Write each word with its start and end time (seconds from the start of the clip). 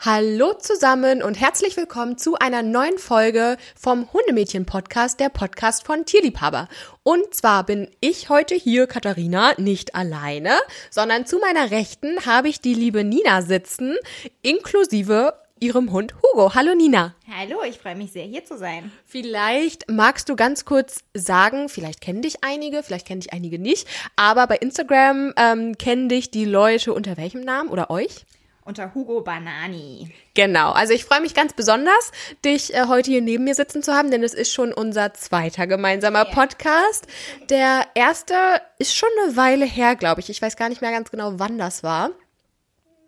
Hallo 0.00 0.54
zusammen 0.54 1.24
und 1.24 1.40
herzlich 1.40 1.76
willkommen 1.76 2.16
zu 2.18 2.36
einer 2.36 2.62
neuen 2.62 2.98
Folge 2.98 3.56
vom 3.74 4.06
Hundemädchen-Podcast, 4.12 5.18
der 5.18 5.28
Podcast 5.28 5.84
von 5.84 6.04
Tierliebhaber. 6.04 6.68
Und 7.02 7.34
zwar 7.34 7.66
bin 7.66 7.90
ich 7.98 8.28
heute 8.28 8.54
hier, 8.54 8.86
Katharina, 8.86 9.54
nicht 9.58 9.96
alleine, 9.96 10.52
sondern 10.88 11.26
zu 11.26 11.40
meiner 11.40 11.72
Rechten 11.72 12.24
habe 12.24 12.48
ich 12.48 12.60
die 12.60 12.74
liebe 12.74 13.02
Nina 13.02 13.42
sitzen, 13.42 13.96
inklusive 14.42 15.34
ihrem 15.58 15.90
Hund 15.90 16.14
Hugo. 16.22 16.54
Hallo 16.54 16.76
Nina. 16.76 17.16
Hallo, 17.36 17.64
ich 17.68 17.78
freue 17.78 17.96
mich 17.96 18.12
sehr, 18.12 18.24
hier 18.24 18.44
zu 18.44 18.56
sein. 18.56 18.92
Vielleicht 19.04 19.90
magst 19.90 20.28
du 20.28 20.36
ganz 20.36 20.64
kurz 20.64 21.00
sagen, 21.12 21.68
vielleicht 21.68 22.00
kennen 22.00 22.22
dich 22.22 22.44
einige, 22.44 22.84
vielleicht 22.84 23.08
kennen 23.08 23.22
dich 23.22 23.32
einige 23.32 23.58
nicht, 23.58 23.88
aber 24.14 24.46
bei 24.46 24.58
Instagram 24.58 25.34
ähm, 25.36 25.76
kennen 25.76 26.08
dich 26.08 26.30
die 26.30 26.44
Leute 26.44 26.94
unter 26.94 27.16
welchem 27.16 27.40
Namen 27.40 27.68
oder 27.68 27.90
euch? 27.90 28.24
Unter 28.68 28.94
Hugo 28.94 29.22
Banani. 29.22 30.10
Genau, 30.34 30.70
also 30.72 30.92
ich 30.92 31.04
freue 31.04 31.22
mich 31.22 31.34
ganz 31.34 31.54
besonders, 31.54 32.12
dich 32.44 32.74
äh, 32.74 32.84
heute 32.86 33.10
hier 33.10 33.22
neben 33.22 33.44
mir 33.44 33.54
sitzen 33.54 33.82
zu 33.82 33.94
haben, 33.94 34.10
denn 34.10 34.22
es 34.22 34.34
ist 34.34 34.52
schon 34.52 34.72
unser 34.72 35.14
zweiter 35.14 35.66
gemeinsamer 35.66 36.26
yeah. 36.26 36.34
Podcast. 36.34 37.06
Der 37.48 37.86
erste 37.94 38.34
ist 38.78 38.94
schon 38.94 39.08
eine 39.22 39.36
Weile 39.36 39.64
her, 39.64 39.96
glaube 39.96 40.20
ich. 40.20 40.28
Ich 40.28 40.42
weiß 40.42 40.56
gar 40.56 40.68
nicht 40.68 40.82
mehr 40.82 40.92
ganz 40.92 41.10
genau, 41.10 41.32
wann 41.38 41.56
das 41.56 41.82
war. 41.82 42.10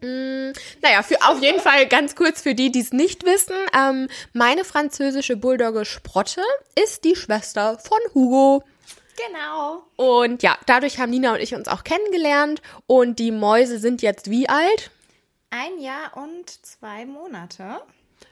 Mm, 0.01 0.53
naja, 0.81 1.03
für, 1.03 1.17
auf 1.29 1.43
jeden 1.43 1.61
Fall 1.61 1.87
ganz 1.87 2.17
kurz 2.17 2.41
für 2.41 2.55
die, 2.55 2.73
die 2.73 2.81
es 2.81 2.92
nicht 2.92 3.27
wissen. 3.27 3.55
Ähm, 3.79 4.09
meine 4.33 4.65
französische 4.65 5.37
Bulldogge 5.37 5.84
Sprotte 5.84 6.42
ist 6.83 7.05
die 7.05 7.17
Schwester 7.17 7.79
von 7.79 7.98
Hugo. 8.15 8.65
Genau. 9.29 9.83
Und 9.97 10.42
ja, 10.42 10.56
dadurch 10.65 10.98
haben 10.98 11.11
Nina 11.11 11.34
und 11.34 11.41
ich 11.41 11.55
uns 11.55 11.69
auch 11.69 11.84
kennengelernt. 11.84 12.62
Und 12.87 13.19
die 13.19 13.31
Mäuse 13.31 13.79
sind 13.79 14.01
jetzt 14.01 14.31
wie 14.31 14.48
alt? 14.48 14.91
Ein 15.53 15.81
Jahr 15.81 16.17
und 16.17 16.49
zwei 16.65 17.05
Monate. 17.07 17.81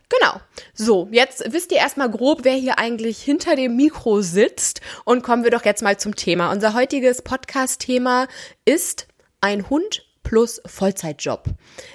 Genau. 0.09 0.41
So, 0.73 1.09
jetzt 1.11 1.53
wisst 1.53 1.73
ihr 1.73 1.79
erstmal 1.79 2.09
grob, 2.09 2.45
wer 2.45 2.53
hier 2.53 2.79
eigentlich 2.79 3.21
hinter 3.21 3.57
dem 3.57 3.75
Mikro 3.75 4.23
sitzt. 4.23 4.81
Und 5.05 5.23
kommen 5.23 5.43
wir 5.43 5.51
doch 5.51 5.65
jetzt 5.65 5.83
mal 5.83 5.99
zum 5.99 6.15
Thema. 6.15 6.53
Unser 6.53 6.75
heutiges 6.75 7.23
Podcast-Thema 7.23 8.29
ist 8.65 9.09
ein 9.41 9.69
Hund 9.69 10.07
plus 10.23 10.61
Vollzeitjob. 10.65 11.47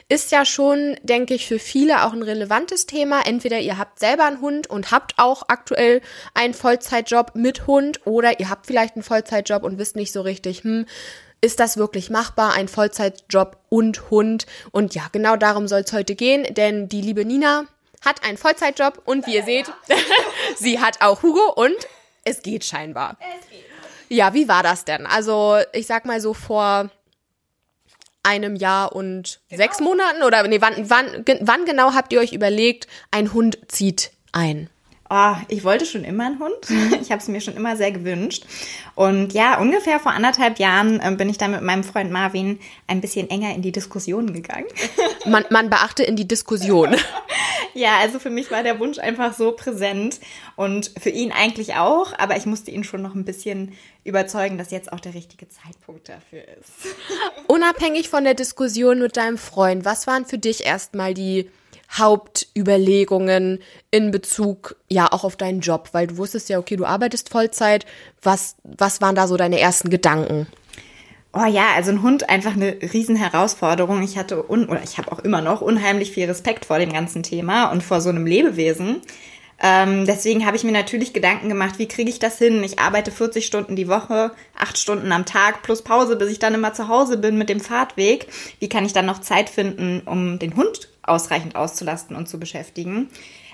Ist 0.10 0.32
ja 0.32 0.44
schon, 0.44 0.98
denke 1.04 1.36
ich, 1.36 1.48
für 1.48 1.60
viele 1.60 2.04
auch 2.04 2.12
ein 2.12 2.24
relevantes 2.24 2.86
Thema. 2.86 3.22
Entweder 3.26 3.60
ihr 3.60 3.78
habt 3.78 4.00
selber 4.00 4.26
einen 4.26 4.42
Hund 4.42 4.68
und 4.68 4.92
habt 4.92 5.14
auch 5.18 5.44
aktuell 5.48 6.02
einen 6.34 6.54
Vollzeitjob 6.54 7.36
mit 7.36 7.66
Hund 7.68 8.06
oder 8.06 8.40
ihr 8.40 8.50
habt 8.50 8.68
vielleicht 8.68 8.96
einen 8.96 9.04
Vollzeitjob 9.04 9.64
und 9.64 9.78
wisst 9.78 9.96
nicht 9.96 10.12
so 10.12 10.22
richtig, 10.22 10.64
hm, 10.64 10.86
ist 11.44 11.60
das 11.60 11.76
wirklich 11.76 12.10
machbar, 12.10 12.54
ein 12.54 12.70
Vollzeitjob 12.70 13.58
und 13.68 14.10
Hund? 14.10 14.46
Und 14.72 14.96
ja, 14.96 15.04
genau 15.12 15.36
darum 15.36 15.68
soll 15.68 15.82
es 15.82 15.92
heute 15.92 16.16
gehen, 16.16 16.46
denn 16.54 16.88
die 16.88 17.02
liebe 17.02 17.26
Nina 17.26 17.66
hat 18.02 18.24
einen 18.24 18.38
Vollzeitjob 18.38 19.02
und 19.06 19.28
wie 19.28 19.36
ihr 19.36 19.44
seht, 19.44 19.72
sie 20.58 20.80
hat 20.80 21.02
auch 21.02 21.22
Hugo 21.22 21.52
und 21.54 21.76
es 22.24 22.42
geht 22.42 22.64
scheinbar. 22.64 23.18
Es 23.20 23.50
geht. 23.50 23.66
Ja, 24.08 24.34
wie 24.34 24.48
war 24.48 24.64
das 24.64 24.86
denn? 24.86 25.06
Also, 25.06 25.58
ich 25.74 25.86
sag 25.88 26.06
mal 26.06 26.22
so 26.22 26.34
vor 26.34 26.90
einem 28.22 28.56
Jahr 28.56 28.96
und 28.96 29.42
genau. 29.50 29.64
sechs 29.64 29.82
Monaten 29.82 30.24
oder 30.24 30.48
nee, 30.48 30.62
wann, 30.62 30.90
wann, 30.90 31.26
wann 31.42 31.66
genau 31.66 31.94
habt 31.94 32.14
ihr 32.14 32.22
euch 32.22 32.32
überlegt, 32.32 32.88
ein 33.12 33.34
Hund 33.34 33.58
zieht 33.68 34.12
ein? 34.32 34.70
Oh, 35.16 35.36
ich 35.48 35.64
wollte 35.64 35.86
schon 35.86 36.04
immer 36.04 36.26
einen 36.26 36.40
Hund. 36.40 36.56
Ich 37.04 37.12
habe 37.12 37.22
es 37.22 37.28
mir 37.28 37.40
schon 37.40 37.56
immer 37.56 37.78
sehr 37.78 37.92
gewünscht. 37.92 38.46
Und 38.96 39.34
ja, 39.34 39.60
ungefähr 39.60 40.00
vor 40.00 40.14
anderthalb 40.14 40.58
Jahren 40.58 41.00
äh, 41.00 41.14
bin 41.16 41.30
ich 41.30 41.38
dann 41.38 41.52
mit 41.52 41.62
meinem 41.62 41.84
Freund 41.84 42.12
Marvin 42.12 42.60
ein 42.88 43.00
bisschen 43.00 43.30
enger 43.30 43.54
in 43.54 43.62
die 43.62 43.72
Diskussion 43.72 44.34
gegangen. 44.34 44.66
Man, 45.26 45.46
man 45.52 45.70
beachte 45.70 46.04
in 46.04 46.16
die 46.16 46.28
Diskussion. 46.28 46.96
ja, 47.74 48.00
also 48.00 48.20
für 48.20 48.30
mich 48.30 48.52
war 48.52 48.64
der 48.64 48.80
Wunsch 48.80 49.00
einfach 49.00 49.34
so 49.34 49.54
präsent 49.54 50.20
und 50.58 50.92
für 51.00 51.12
ihn 51.12 51.32
eigentlich 51.32 51.76
auch, 51.76 52.12
aber 52.18 52.36
ich 52.36 52.46
musste 52.46 52.72
ihn 52.72 52.84
schon 52.84 53.02
noch 53.02 53.16
ein 53.16 53.24
bisschen 53.24 53.72
überzeugen, 54.04 54.58
dass 54.58 54.72
jetzt 54.72 54.92
auch 54.92 55.00
der 55.00 55.14
richtige 55.14 55.48
Zeitpunkt 55.48 56.10
dafür 56.10 56.42
ist. 56.60 56.94
Unabhängig 57.48 58.10
von 58.10 58.26
der 58.26 58.34
Diskussion 58.34 59.00
mit 59.00 59.16
deinem 59.16 59.38
Freund, 59.38 59.86
was 59.86 60.08
waren 60.08 60.26
für 60.26 60.38
dich 60.38 60.66
erstmal 60.66 61.14
die 61.14 61.50
Hauptüberlegungen 61.98 63.60
in 63.92 64.12
Bezug 64.12 64.76
ja 64.90 65.12
auch 65.12 65.24
auf 65.24 65.36
deinen 65.36 65.60
Job, 65.60 65.90
weil 65.92 66.08
du 66.08 66.18
wusstest 66.18 66.50
ja, 66.50 66.60
okay, 66.60 66.76
du 66.76 66.86
arbeitest 66.86 67.30
Vollzeit. 67.30 67.86
Was, 68.22 68.56
was 68.64 69.02
waren 69.02 69.16
da 69.16 69.28
so 69.28 69.38
deine 69.38 69.60
ersten 69.60 69.90
Gedanken? 69.90 70.48
Oh 71.36 71.46
ja, 71.46 71.70
also 71.76 71.92
ein 71.92 72.04
Hund 72.04 72.30
einfach 72.30 72.54
eine 72.54 72.78
riesen 72.94 73.16
Herausforderung. 73.16 74.04
Ich 74.04 74.18
hatte 74.18 74.50
un 74.50 74.70
oder 74.70 74.84
ich 74.84 75.00
habe 75.00 75.12
auch 75.12 75.20
immer 75.20 75.42
noch 75.42 75.62
unheimlich 75.62 76.12
viel 76.12 76.28
Respekt 76.28 76.66
vor 76.66 76.78
dem 76.78 76.94
ganzen 76.94 77.24
Thema 77.24 77.72
und 77.72 77.82
vor 77.82 78.02
so 78.02 78.10
einem 78.10 78.28
Lebewesen. 78.28 79.02
Ähm, 79.60 80.06
deswegen 80.06 80.46
habe 80.46 80.58
ich 80.58 80.64
mir 80.64 80.72
natürlich 80.72 81.14
Gedanken 81.14 81.50
gemacht, 81.50 81.80
wie 81.80 81.88
kriege 81.88 82.10
ich 82.10 82.20
das 82.20 82.38
hin? 82.38 82.64
Ich 82.64 82.80
arbeite 82.80 83.12
40 83.12 83.46
Stunden 83.46 83.76
die 83.76 83.88
Woche, 83.88 84.32
acht 84.56 84.78
Stunden 84.78 85.12
am 85.12 85.26
Tag 85.26 85.64
plus 85.64 85.84
Pause, 85.84 86.18
bis 86.18 86.30
ich 86.30 86.40
dann 86.40 86.54
immer 86.54 86.74
zu 86.74 86.88
Hause 86.88 87.18
bin 87.18 87.38
mit 87.38 87.50
dem 87.50 87.60
Fahrtweg. 87.60 88.28
Wie 88.60 88.70
kann 88.70 88.86
ich 88.86 88.94
dann 88.94 89.06
noch 89.06 89.22
Zeit 89.22 89.50
finden, 89.50 90.02
um 90.06 90.38
den 90.38 90.56
Hund 90.56 90.90
ausreichend 91.04 91.56
auszulasten 91.56 92.16
und 92.16 92.28
zu 92.28 92.40
beschäftigen. 92.40 93.10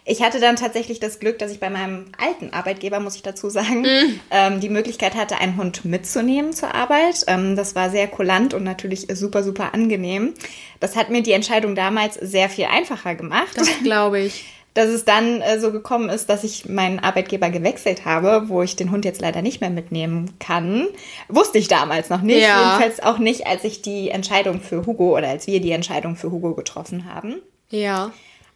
Ich 0.05 0.23
hatte 0.23 0.39
dann 0.39 0.55
tatsächlich 0.55 0.99
das 0.99 1.19
Glück, 1.19 1.37
dass 1.37 1.51
ich 1.51 1.59
bei 1.59 1.69
meinem 1.69 2.05
alten 2.17 2.51
Arbeitgeber, 2.51 2.99
muss 2.99 3.15
ich 3.15 3.21
dazu 3.21 3.49
sagen, 3.49 3.81
mm. 3.81 4.19
ähm, 4.31 4.59
die 4.59 4.69
Möglichkeit 4.69 5.15
hatte, 5.15 5.37
einen 5.37 5.55
Hund 5.55 5.85
mitzunehmen 5.85 6.51
zur 6.51 6.73
Arbeit. 6.73 7.25
Ähm, 7.27 7.55
das 7.55 7.75
war 7.75 7.91
sehr 7.91 8.07
kulant 8.07 8.55
und 8.55 8.63
natürlich 8.63 9.07
super, 9.13 9.43
super 9.43 9.73
angenehm. 9.73 10.33
Das 10.79 10.95
hat 10.95 11.11
mir 11.11 11.21
die 11.21 11.33
Entscheidung 11.33 11.75
damals 11.75 12.15
sehr 12.15 12.49
viel 12.49 12.65
einfacher 12.65 13.13
gemacht. 13.13 13.51
Das 13.55 13.69
glaube 13.83 14.19
ich. 14.19 14.45
Dass 14.73 14.87
es 14.87 15.03
dann 15.03 15.41
äh, 15.41 15.59
so 15.59 15.71
gekommen 15.71 16.09
ist, 16.09 16.29
dass 16.29 16.43
ich 16.43 16.69
meinen 16.69 16.99
Arbeitgeber 16.99 17.49
gewechselt 17.49 18.05
habe, 18.05 18.49
wo 18.49 18.61
ich 18.61 18.75
den 18.75 18.91
Hund 18.91 19.03
jetzt 19.03 19.21
leider 19.21 19.41
nicht 19.41 19.61
mehr 19.61 19.69
mitnehmen 19.69 20.35
kann. 20.39 20.87
Wusste 21.27 21.57
ich 21.57 21.67
damals 21.67 22.09
noch 22.09 22.21
nicht. 22.21 22.41
Ja. 22.41 22.77
Jedenfalls 22.77 23.01
auch 23.01 23.17
nicht, 23.17 23.47
als 23.47 23.63
ich 23.63 23.81
die 23.81 24.09
Entscheidung 24.09 24.61
für 24.61 24.85
Hugo 24.85 25.17
oder 25.17 25.27
als 25.27 25.47
wir 25.47 25.59
die 25.59 25.71
Entscheidung 25.71 26.15
für 26.15 26.31
Hugo 26.31 26.53
getroffen 26.53 27.11
haben. 27.11 27.41
Ja. 27.69 28.11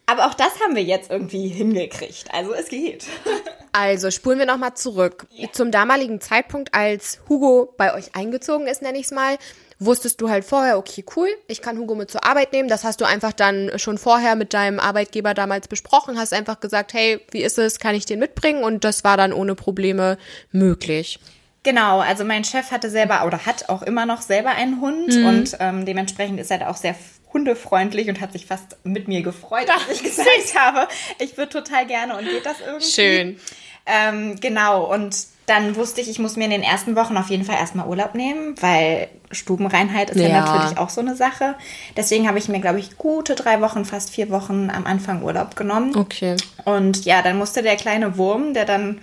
Aber 0.05 0.27
auch 0.27 0.33
das 0.33 0.59
haben 0.61 0.75
wir 0.75 0.83
jetzt 0.83 1.09
irgendwie 1.09 1.47
hingekriegt. 1.47 2.33
Also 2.33 2.53
es 2.53 2.69
geht. 2.69 3.05
Also 3.75 4.11
spulen 4.11 4.37
wir 4.37 4.45
nochmal 4.45 4.75
zurück. 4.75 5.25
Ja. 5.31 5.51
Zum 5.51 5.71
damaligen 5.71 6.21
Zeitpunkt, 6.21 6.75
als 6.75 7.21
Hugo 7.27 7.73
bei 7.75 7.95
euch 7.95 8.15
eingezogen 8.15 8.67
ist, 8.67 8.83
nenne 8.83 8.99
ich 8.99 9.05
es 9.05 9.11
mal, 9.11 9.39
wusstest 9.85 10.21
du 10.21 10.29
halt 10.29 10.45
vorher, 10.45 10.77
okay, 10.77 11.03
cool, 11.15 11.27
ich 11.47 11.61
kann 11.61 11.77
Hugo 11.77 11.95
mit 11.95 12.11
zur 12.11 12.25
Arbeit 12.25 12.53
nehmen. 12.53 12.69
Das 12.69 12.83
hast 12.83 13.01
du 13.01 13.05
einfach 13.05 13.33
dann 13.33 13.71
schon 13.77 13.97
vorher 13.97 14.35
mit 14.35 14.53
deinem 14.53 14.79
Arbeitgeber 14.79 15.33
damals 15.33 15.67
besprochen, 15.67 16.17
hast 16.17 16.33
einfach 16.33 16.59
gesagt, 16.59 16.93
hey, 16.93 17.19
wie 17.31 17.43
ist 17.43 17.57
es, 17.57 17.79
kann 17.79 17.95
ich 17.95 18.05
den 18.05 18.19
mitbringen? 18.19 18.63
Und 18.63 18.83
das 18.83 19.03
war 19.03 19.17
dann 19.17 19.33
ohne 19.33 19.55
Probleme 19.55 20.17
möglich. 20.51 21.19
Genau, 21.63 22.01
also 22.01 22.25
mein 22.25 22.43
Chef 22.43 22.71
hatte 22.71 22.89
selber 22.89 23.25
oder 23.25 23.45
hat 23.45 23.69
auch 23.69 23.83
immer 23.83 24.05
noch 24.05 24.21
selber 24.21 24.49
einen 24.49 24.81
Hund 24.81 25.15
mhm. 25.15 25.25
und 25.25 25.57
ähm, 25.61 25.85
dementsprechend 25.85 26.39
ist 26.39 26.51
er 26.51 26.69
auch 26.69 26.75
sehr 26.75 26.95
hundefreundlich 27.31 28.09
und 28.09 28.19
hat 28.19 28.33
sich 28.33 28.45
fast 28.45 28.77
mit 28.83 29.07
mir 29.07 29.21
gefreut, 29.21 29.67
dass 29.67 29.89
ich 29.89 30.03
gesagt 30.03 30.55
habe, 30.57 30.87
ich 31.19 31.37
würde 31.37 31.49
total 31.49 31.87
gerne 31.87 32.17
und 32.17 32.25
geht 32.25 32.45
das 32.45 32.57
irgendwie. 32.59 32.85
Schön. 32.85 33.39
Ähm, 33.85 34.39
genau, 34.39 34.93
und 34.93 35.15
dann 35.45 35.75
wusste 35.75 36.01
ich, 36.01 36.09
ich 36.09 36.19
muss 36.19 36.37
mir 36.37 36.45
in 36.45 36.51
den 36.51 36.63
ersten 36.63 36.95
Wochen 36.95 37.17
auf 37.17 37.29
jeden 37.29 37.43
Fall 37.43 37.57
erstmal 37.57 37.87
Urlaub 37.87 38.15
nehmen, 38.15 38.55
weil 38.61 39.09
Stubenreinheit 39.31 40.09
ist 40.09 40.19
ja, 40.19 40.29
ja 40.29 40.41
natürlich 40.41 40.77
auch 40.77 40.89
so 40.89 41.01
eine 41.01 41.15
Sache. 41.15 41.55
Deswegen 41.97 42.27
habe 42.27 42.37
ich 42.37 42.47
mir, 42.47 42.61
glaube 42.61 42.79
ich, 42.79 42.97
gute 42.97 43.35
drei 43.35 43.59
Wochen, 43.61 43.83
fast 43.83 44.09
vier 44.09 44.29
Wochen 44.29 44.69
am 44.69 44.85
Anfang 44.85 45.23
Urlaub 45.23 45.55
genommen. 45.55 45.95
Okay. 45.95 46.37
Und 46.65 47.03
ja, 47.05 47.21
dann 47.21 47.37
musste 47.37 47.61
der 47.61 47.75
kleine 47.75 48.17
Wurm, 48.17 48.53
der 48.53 48.65
dann 48.65 48.99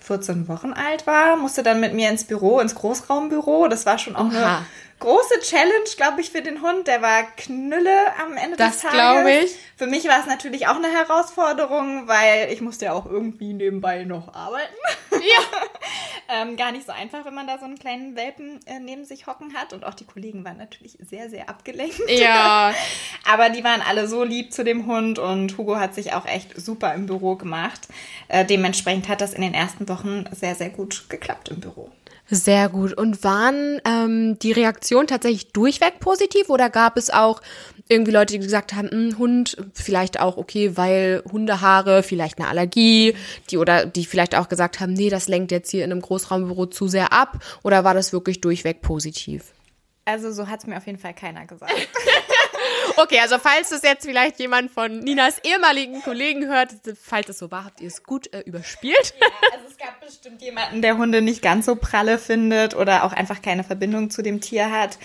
14 0.00 0.48
Wochen 0.48 0.72
alt 0.72 1.06
war, 1.06 1.36
musste 1.36 1.62
dann 1.62 1.78
mit 1.78 1.94
mir 1.94 2.10
ins 2.10 2.24
Büro, 2.24 2.58
ins 2.58 2.74
Großraumbüro. 2.74 3.68
Das 3.68 3.86
war 3.86 3.98
schon 3.98 4.16
auch 4.16 4.24
Oha. 4.24 4.56
eine 4.56 4.66
große 5.00 5.40
Challenge, 5.40 5.88
glaube 5.96 6.20
ich, 6.20 6.30
für 6.30 6.42
den 6.42 6.62
Hund. 6.62 6.86
Der 6.86 7.02
war 7.02 7.24
Knülle 7.36 8.14
am 8.22 8.36
Ende 8.36 8.56
das 8.56 8.74
des 8.74 8.82
Tages. 8.82 8.98
Das 8.98 9.12
glaube 9.12 9.32
ich. 9.44 9.56
Für 9.76 9.86
mich 9.86 10.06
war 10.06 10.20
es 10.20 10.26
natürlich 10.26 10.68
auch 10.68 10.76
eine 10.76 10.88
Herausforderung, 10.88 12.06
weil 12.06 12.52
ich 12.52 12.60
musste 12.60 12.84
ja 12.86 12.92
auch 12.92 13.06
irgendwie 13.06 13.52
nebenbei 13.52 14.04
noch 14.04 14.32
arbeiten. 14.34 14.74
Ja. 15.10 15.60
ähm, 16.42 16.56
gar 16.56 16.70
nicht 16.70 16.86
so 16.86 16.92
einfach, 16.92 17.24
wenn 17.24 17.34
man 17.34 17.46
da 17.46 17.58
so 17.58 17.64
einen 17.64 17.78
kleinen 17.78 18.14
Welpen 18.14 18.60
äh, 18.66 18.78
neben 18.78 19.04
sich 19.04 19.26
hocken 19.26 19.54
hat. 19.54 19.72
Und 19.72 19.84
auch 19.84 19.94
die 19.94 20.04
Kollegen 20.04 20.44
waren 20.44 20.58
natürlich 20.58 20.98
sehr, 21.00 21.30
sehr 21.30 21.48
abgelenkt. 21.48 21.98
Ja. 22.08 22.74
Aber 23.24 23.48
die 23.48 23.64
waren 23.64 23.80
alle 23.80 24.06
so 24.06 24.22
lieb 24.22 24.52
zu 24.52 24.64
dem 24.64 24.86
Hund 24.86 25.18
und 25.18 25.56
Hugo 25.56 25.76
hat 25.76 25.94
sich 25.94 26.12
auch 26.12 26.26
echt 26.26 26.60
super 26.60 26.94
im 26.94 27.06
Büro 27.06 27.36
gemacht. 27.36 27.88
Äh, 28.28 28.44
dementsprechend 28.44 29.08
hat 29.08 29.20
das 29.20 29.32
in 29.32 29.40
den 29.40 29.54
ersten 29.54 29.88
Wochen 29.88 30.24
sehr, 30.32 30.54
sehr 30.54 30.70
gut 30.70 31.08
geklappt 31.08 31.48
im 31.48 31.60
Büro. 31.60 31.90
Sehr 32.30 32.68
gut. 32.68 32.92
Und 32.92 33.24
waren 33.24 33.80
ähm, 33.84 34.38
die 34.38 34.52
Reaktionen 34.52 35.08
tatsächlich 35.08 35.52
durchweg 35.52 35.98
positiv 35.98 36.48
oder 36.48 36.70
gab 36.70 36.96
es 36.96 37.10
auch 37.10 37.42
irgendwie 37.88 38.12
Leute, 38.12 38.34
die 38.34 38.38
gesagt 38.38 38.72
haben, 38.72 38.88
hm, 38.88 39.18
Hund, 39.18 39.56
vielleicht 39.74 40.20
auch 40.20 40.36
okay, 40.36 40.76
weil 40.76 41.24
Hundehaare, 41.30 42.04
vielleicht 42.04 42.38
eine 42.38 42.46
Allergie, 42.46 43.16
die 43.50 43.58
oder 43.58 43.84
die 43.84 44.06
vielleicht 44.06 44.36
auch 44.36 44.48
gesagt 44.48 44.78
haben, 44.78 44.92
nee, 44.92 45.10
das 45.10 45.26
lenkt 45.26 45.50
jetzt 45.50 45.70
hier 45.70 45.84
in 45.84 45.90
einem 45.90 46.00
Großraumbüro 46.00 46.66
zu 46.66 46.86
sehr 46.86 47.12
ab 47.12 47.38
oder 47.64 47.82
war 47.82 47.94
das 47.94 48.12
wirklich 48.12 48.40
durchweg 48.40 48.80
positiv? 48.80 49.52
Also 50.04 50.32
so 50.32 50.46
hat 50.46 50.60
es 50.60 50.66
mir 50.66 50.76
auf 50.76 50.86
jeden 50.86 50.98
Fall 50.98 51.14
keiner 51.14 51.46
gesagt. 51.46 51.72
Okay, 53.02 53.18
also 53.20 53.38
falls 53.38 53.72
es 53.72 53.82
jetzt 53.82 54.04
vielleicht 54.04 54.38
jemand 54.40 54.70
von 54.70 54.98
Ninas 54.98 55.36
ehemaligen 55.42 56.02
Kollegen 56.02 56.46
hört, 56.46 56.68
falls 57.02 57.30
es 57.30 57.38
so 57.38 57.50
war, 57.50 57.64
habt 57.64 57.80
ihr 57.80 57.88
es 57.88 58.02
gut 58.02 58.30
äh, 58.34 58.40
überspielt. 58.40 59.14
Ja, 59.20 59.26
also 59.54 59.64
es 59.70 59.78
gab 59.78 60.00
bestimmt 60.04 60.42
jemanden, 60.42 60.82
der 60.82 60.98
Hunde 60.98 61.22
nicht 61.22 61.40
ganz 61.40 61.64
so 61.64 61.76
pralle 61.76 62.18
findet 62.18 62.76
oder 62.76 63.04
auch 63.04 63.12
einfach 63.14 63.40
keine 63.40 63.64
Verbindung 63.64 64.10
zu 64.10 64.20
dem 64.22 64.40
Tier 64.42 64.70
hat. 64.70 64.98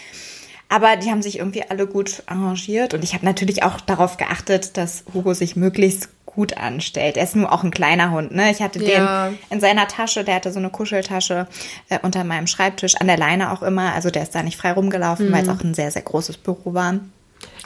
Aber 0.67 0.97
die 0.97 1.09
haben 1.09 1.21
sich 1.21 1.37
irgendwie 1.39 1.63
alle 1.69 1.87
gut 1.87 2.23
arrangiert 2.25 2.93
und 2.93 3.03
ich 3.03 3.13
habe 3.13 3.23
natürlich 3.23 3.63
auch 3.63 3.79
darauf 3.79 4.17
geachtet, 4.17 4.75
dass 4.77 5.05
Hugo 5.13 5.33
sich 5.33 5.55
möglichst 5.55 6.09
gut 6.25 6.57
anstellt. 6.57 7.15
Er 7.15 7.23
ist 7.23 7.35
nur 7.35 7.49
auch 7.51 7.63
ein 7.63 7.71
kleiner 7.71 8.11
Hund, 8.11 8.31
ne? 8.33 8.51
Ich 8.51 8.61
hatte 8.61 8.83
Ja. 8.83 9.29
den 9.29 9.39
in 9.51 9.61
seiner 9.61 9.87
Tasche, 9.87 10.25
der 10.25 10.35
hatte 10.35 10.51
so 10.51 10.59
eine 10.59 10.69
Kuscheltasche 10.69 11.47
äh, 11.87 11.99
unter 12.01 12.25
meinem 12.25 12.47
Schreibtisch, 12.47 12.95
an 12.95 13.07
der 13.07 13.17
Leine 13.17 13.53
auch 13.53 13.61
immer. 13.61 13.93
Also 13.93 14.09
der 14.09 14.23
ist 14.23 14.35
da 14.35 14.43
nicht 14.43 14.57
frei 14.57 14.73
rumgelaufen, 14.73 15.31
weil 15.31 15.43
es 15.43 15.49
auch 15.49 15.63
ein 15.63 15.73
sehr, 15.73 15.91
sehr 15.91 16.01
großes 16.01 16.37
Büro 16.37 16.73
war. 16.73 16.99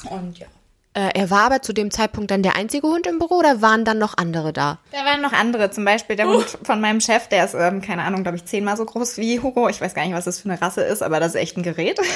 Und 0.09 0.39
ja. 0.39 0.47
Äh, 0.95 1.11
er 1.13 1.29
war 1.29 1.43
aber 1.43 1.61
zu 1.61 1.71
dem 1.71 1.91
Zeitpunkt 1.91 2.31
dann 2.31 2.41
der 2.41 2.55
einzige 2.55 2.87
Hund 2.87 3.05
im 3.05 3.19
Büro 3.19 3.35
oder 3.35 3.61
waren 3.61 3.85
dann 3.85 3.99
noch 3.99 4.17
andere 4.17 4.51
da? 4.51 4.79
Da 4.91 5.05
waren 5.05 5.21
noch 5.21 5.33
andere, 5.33 5.69
zum 5.69 5.85
Beispiel 5.85 6.15
der 6.15 6.27
Hund 6.27 6.57
von 6.63 6.81
meinem 6.81 6.99
Chef, 6.99 7.27
der 7.27 7.45
ist, 7.45 7.53
ähm, 7.53 7.81
keine 7.81 8.03
Ahnung, 8.03 8.23
glaube 8.23 8.37
ich, 8.37 8.45
zehnmal 8.45 8.75
so 8.75 8.85
groß 8.85 9.17
wie 9.17 9.39
Hugo. 9.39 9.69
Ich 9.69 9.79
weiß 9.81 9.93
gar 9.93 10.03
nicht, 10.03 10.15
was 10.15 10.25
das 10.25 10.39
für 10.39 10.49
eine 10.49 10.59
Rasse 10.59 10.81
ist, 10.81 11.03
aber 11.03 11.19
das 11.19 11.35
ist 11.35 11.41
echt 11.41 11.57
ein 11.57 11.63
Gerät. 11.63 11.99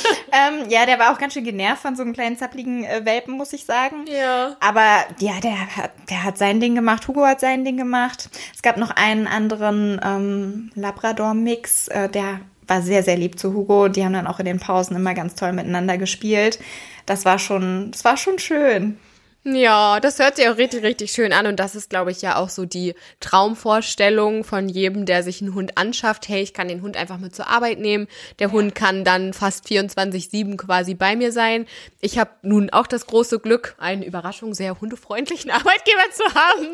ähm, 0.32 0.70
ja, 0.70 0.86
der 0.86 0.98
war 0.98 1.12
auch 1.12 1.18
ganz 1.18 1.34
schön 1.34 1.44
genervt 1.44 1.82
von 1.82 1.94
so 1.94 2.02
einem 2.02 2.14
kleinen 2.14 2.38
zappligen 2.38 2.84
äh, 2.84 3.04
Welpen, 3.04 3.36
muss 3.36 3.52
ich 3.52 3.64
sagen. 3.64 4.06
Ja. 4.06 4.56
Aber 4.60 5.04
ja, 5.18 5.34
der 5.42 5.76
hat, 5.76 5.90
der 6.08 6.24
hat 6.24 6.38
sein 6.38 6.58
Ding 6.58 6.74
gemacht, 6.74 7.06
Hugo 7.06 7.26
hat 7.26 7.40
sein 7.40 7.64
Ding 7.64 7.76
gemacht. 7.76 8.30
Es 8.54 8.62
gab 8.62 8.78
noch 8.78 8.90
einen 8.90 9.26
anderen 9.26 10.00
ähm, 10.02 10.70
Labrador-Mix, 10.74 11.88
äh, 11.88 12.08
der 12.08 12.40
war 12.70 12.80
sehr, 12.80 13.02
sehr 13.02 13.16
lieb 13.16 13.38
zu 13.38 13.52
Hugo. 13.52 13.88
Die 13.88 14.04
haben 14.04 14.12
dann 14.12 14.28
auch 14.28 14.38
in 14.38 14.46
den 14.46 14.60
Pausen 14.60 14.96
immer 14.96 15.12
ganz 15.12 15.34
toll 15.34 15.52
miteinander 15.52 15.98
gespielt. 15.98 16.60
Das 17.04 17.24
war 17.24 17.38
schon, 17.38 17.90
das 17.90 18.04
war 18.04 18.16
schon 18.16 18.38
schön. 18.38 18.96
Ja, 19.42 20.00
das 20.00 20.18
hört 20.18 20.36
sich 20.36 20.46
auch 20.48 20.58
richtig, 20.58 20.82
richtig 20.82 21.12
schön 21.12 21.32
an. 21.32 21.46
Und 21.46 21.58
das 21.58 21.74
ist, 21.74 21.88
glaube 21.88 22.10
ich, 22.10 22.20
ja 22.20 22.36
auch 22.36 22.50
so 22.50 22.66
die 22.66 22.94
Traumvorstellung 23.20 24.44
von 24.44 24.68
jedem, 24.68 25.06
der 25.06 25.22
sich 25.22 25.40
einen 25.40 25.54
Hund 25.54 25.78
anschafft. 25.78 26.28
Hey, 26.28 26.42
ich 26.42 26.52
kann 26.52 26.68
den 26.68 26.82
Hund 26.82 26.96
einfach 26.98 27.18
mit 27.18 27.34
zur 27.34 27.48
Arbeit 27.48 27.80
nehmen. 27.80 28.06
Der 28.38 28.52
Hund 28.52 28.74
kann 28.74 29.02
dann 29.02 29.32
fast 29.32 29.66
24-7 29.66 30.56
quasi 30.58 30.94
bei 30.94 31.16
mir 31.16 31.32
sein. 31.32 31.66
Ich 32.00 32.18
habe 32.18 32.30
nun 32.42 32.68
auch 32.70 32.86
das 32.86 33.06
große 33.06 33.40
Glück, 33.40 33.74
einen 33.78 34.02
Überraschung 34.02 34.52
sehr 34.52 34.78
hundefreundlichen 34.78 35.50
Arbeitgeber 35.50 36.10
zu 36.12 36.24
haben. 36.34 36.68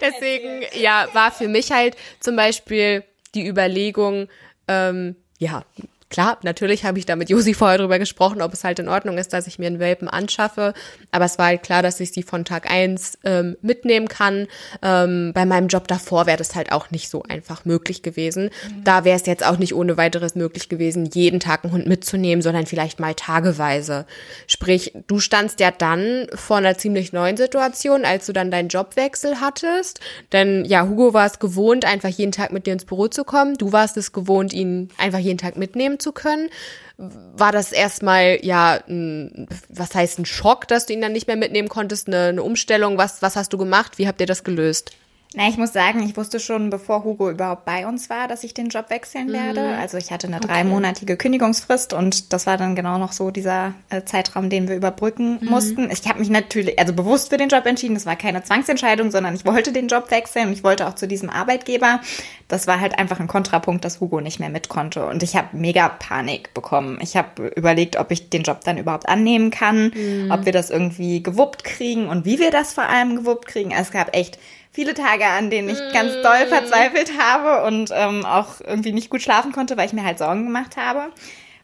Deswegen, 0.00 0.62
ja, 0.80 1.08
war 1.12 1.32
für 1.32 1.48
mich 1.48 1.72
halt 1.72 1.96
zum 2.20 2.36
Beispiel 2.36 3.02
die 3.34 3.46
Überlegung, 3.46 4.28
ähm, 4.68 5.16
ja, 5.42 5.64
klar, 6.12 6.38
natürlich 6.42 6.84
habe 6.84 6.98
ich 6.98 7.06
da 7.06 7.16
mit 7.16 7.30
Josi 7.30 7.54
vorher 7.54 7.78
drüber 7.78 7.98
gesprochen, 7.98 8.42
ob 8.42 8.52
es 8.52 8.62
halt 8.62 8.78
in 8.78 8.88
Ordnung 8.88 9.18
ist, 9.18 9.32
dass 9.32 9.46
ich 9.46 9.58
mir 9.58 9.66
einen 9.66 9.80
Welpen 9.80 10.08
anschaffe. 10.08 10.74
Aber 11.10 11.24
es 11.24 11.38
war 11.38 11.46
halt 11.46 11.62
klar, 11.62 11.82
dass 11.82 11.98
ich 12.00 12.12
sie 12.12 12.22
von 12.22 12.44
Tag 12.44 12.70
eins 12.70 13.18
ähm, 13.24 13.56
mitnehmen 13.62 14.08
kann. 14.08 14.46
Ähm, 14.82 15.32
bei 15.34 15.46
meinem 15.46 15.68
Job 15.68 15.88
davor 15.88 16.26
wäre 16.26 16.36
das 16.36 16.54
halt 16.54 16.70
auch 16.70 16.90
nicht 16.90 17.08
so 17.08 17.22
einfach 17.22 17.64
möglich 17.64 18.02
gewesen. 18.02 18.50
Da 18.84 19.04
wäre 19.04 19.16
es 19.16 19.26
jetzt 19.26 19.44
auch 19.44 19.56
nicht 19.56 19.74
ohne 19.74 19.96
weiteres 19.96 20.34
möglich 20.34 20.68
gewesen, 20.68 21.06
jeden 21.06 21.40
Tag 21.40 21.64
einen 21.64 21.72
Hund 21.72 21.86
mitzunehmen, 21.86 22.42
sondern 22.42 22.66
vielleicht 22.66 23.00
mal 23.00 23.14
tageweise. 23.14 24.04
Sprich, 24.46 24.92
du 25.06 25.18
standst 25.18 25.60
ja 25.60 25.70
dann 25.70 26.26
vor 26.34 26.58
einer 26.58 26.76
ziemlich 26.76 27.14
neuen 27.14 27.38
Situation, 27.38 28.04
als 28.04 28.26
du 28.26 28.34
dann 28.34 28.50
deinen 28.50 28.68
Jobwechsel 28.68 29.40
hattest. 29.40 30.00
Denn 30.32 30.66
ja, 30.66 30.86
Hugo 30.86 31.14
war 31.14 31.24
es 31.24 31.38
gewohnt, 31.38 31.86
einfach 31.86 32.10
jeden 32.10 32.32
Tag 32.32 32.52
mit 32.52 32.66
dir 32.66 32.74
ins 32.74 32.84
Büro 32.84 33.08
zu 33.08 33.24
kommen. 33.24 33.56
Du 33.56 33.72
warst 33.72 33.96
es 33.96 34.12
gewohnt, 34.12 34.52
ihn 34.52 34.90
einfach 34.98 35.18
jeden 35.18 35.38
Tag 35.38 35.56
mitnehmen 35.56 36.00
zu 36.02 36.12
können. 36.12 36.50
War 36.98 37.52
das 37.52 37.72
erstmal, 37.72 38.44
ja, 38.44 38.80
ein, 38.86 39.48
was 39.68 39.94
heißt 39.94 40.18
ein 40.18 40.26
Schock, 40.26 40.68
dass 40.68 40.86
du 40.86 40.92
ihn 40.92 41.00
dann 41.00 41.12
nicht 41.12 41.26
mehr 41.26 41.36
mitnehmen 41.36 41.68
konntest, 41.68 42.08
eine, 42.08 42.26
eine 42.26 42.42
Umstellung? 42.42 42.98
Was, 42.98 43.22
was 43.22 43.36
hast 43.36 43.52
du 43.52 43.58
gemacht? 43.58 43.98
Wie 43.98 44.06
habt 44.06 44.20
ihr 44.20 44.26
das 44.26 44.44
gelöst? 44.44 44.92
Na, 45.34 45.48
ich 45.48 45.56
muss 45.56 45.72
sagen, 45.72 46.02
ich 46.02 46.14
wusste 46.16 46.40
schon, 46.40 46.68
bevor 46.68 47.04
Hugo 47.04 47.30
überhaupt 47.30 47.64
bei 47.64 47.86
uns 47.86 48.10
war, 48.10 48.28
dass 48.28 48.44
ich 48.44 48.52
den 48.52 48.68
Job 48.68 48.90
wechseln 48.90 49.32
werde. 49.32 49.62
Also 49.78 49.96
ich 49.96 50.10
hatte 50.10 50.26
eine 50.26 50.40
dreimonatige 50.40 51.16
Kündigungsfrist 51.16 51.94
und 51.94 52.34
das 52.34 52.46
war 52.46 52.58
dann 52.58 52.76
genau 52.76 52.98
noch 52.98 53.12
so 53.12 53.30
dieser 53.30 53.74
äh, 53.88 54.02
Zeitraum, 54.04 54.50
den 54.50 54.68
wir 54.68 54.76
überbrücken 54.76 55.38
mussten. 55.42 55.90
Ich 55.90 56.06
habe 56.06 56.18
mich 56.18 56.28
natürlich, 56.28 56.78
also 56.78 56.92
bewusst 56.92 57.30
für 57.30 57.38
den 57.38 57.48
Job 57.48 57.64
entschieden. 57.64 57.94
Das 57.94 58.04
war 58.04 58.16
keine 58.16 58.42
Zwangsentscheidung, 58.42 59.10
sondern 59.10 59.34
ich 59.34 59.46
wollte 59.46 59.72
den 59.72 59.88
Job 59.88 60.10
wechseln 60.10 60.48
und 60.48 60.52
ich 60.52 60.64
wollte 60.64 60.86
auch 60.86 60.96
zu 60.96 61.08
diesem 61.08 61.30
Arbeitgeber. 61.30 62.00
Das 62.48 62.66
war 62.66 62.80
halt 62.80 62.98
einfach 62.98 63.18
ein 63.18 63.28
Kontrapunkt, 63.28 63.86
dass 63.86 64.00
Hugo 64.00 64.20
nicht 64.20 64.38
mehr 64.38 64.50
mit 64.50 64.68
konnte. 64.68 65.06
Und 65.06 65.22
ich 65.22 65.34
habe 65.34 65.56
mega 65.56 65.88
Panik 65.88 66.52
bekommen. 66.52 66.98
Ich 67.00 67.16
habe 67.16 67.48
überlegt, 67.56 67.96
ob 67.96 68.10
ich 68.10 68.28
den 68.28 68.42
Job 68.42 68.60
dann 68.64 68.76
überhaupt 68.76 69.08
annehmen 69.08 69.50
kann, 69.50 69.92
ob 70.30 70.44
wir 70.44 70.52
das 70.52 70.68
irgendwie 70.68 71.22
gewuppt 71.22 71.64
kriegen 71.64 72.08
und 72.08 72.26
wie 72.26 72.38
wir 72.38 72.50
das 72.50 72.74
vor 72.74 72.84
allem 72.84 73.16
gewuppt 73.16 73.46
kriegen. 73.46 73.70
Es 73.70 73.90
gab 73.90 74.14
echt 74.14 74.38
viele 74.72 74.94
Tage, 74.94 75.26
an 75.26 75.50
denen 75.50 75.68
ich 75.68 75.78
ganz 75.92 76.14
doll 76.22 76.46
verzweifelt 76.48 77.12
habe 77.18 77.66
und 77.66 77.90
ähm, 77.94 78.24
auch 78.24 78.60
irgendwie 78.60 78.92
nicht 78.92 79.10
gut 79.10 79.22
schlafen 79.22 79.52
konnte, 79.52 79.76
weil 79.76 79.86
ich 79.86 79.92
mir 79.92 80.04
halt 80.04 80.18
Sorgen 80.18 80.44
gemacht 80.44 80.76
habe. 80.76 81.12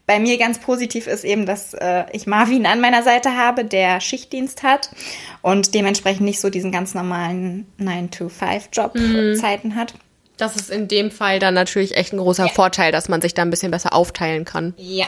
Bei 0.05 0.19
mir 0.19 0.37
ganz 0.39 0.59
positiv 0.59 1.05
ist 1.05 1.23
eben, 1.23 1.45
dass 1.45 1.75
äh, 1.75 2.05
ich 2.13 2.25
Marvin 2.25 2.65
an 2.65 2.81
meiner 2.81 3.03
Seite 3.03 3.35
habe, 3.35 3.63
der 3.63 4.01
Schichtdienst 4.01 4.63
hat 4.63 4.89
und 5.43 5.75
dementsprechend 5.75 6.25
nicht 6.25 6.39
so 6.39 6.49
diesen 6.49 6.71
ganz 6.71 6.95
normalen 6.95 7.67
9-to-5-Job-Zeiten 7.79 9.75
hat. 9.75 9.93
Das 10.37 10.55
ist 10.55 10.71
in 10.71 10.87
dem 10.87 11.11
Fall 11.11 11.37
dann 11.37 11.53
natürlich 11.53 11.95
echt 11.95 12.13
ein 12.13 12.17
großer 12.17 12.47
Vorteil, 12.49 12.91
dass 12.91 13.09
man 13.09 13.21
sich 13.21 13.33
da 13.33 13.41
ein 13.43 13.51
bisschen 13.51 13.71
besser 13.71 13.93
aufteilen 13.93 14.45
kann. 14.45 14.73
Ja. 14.77 15.05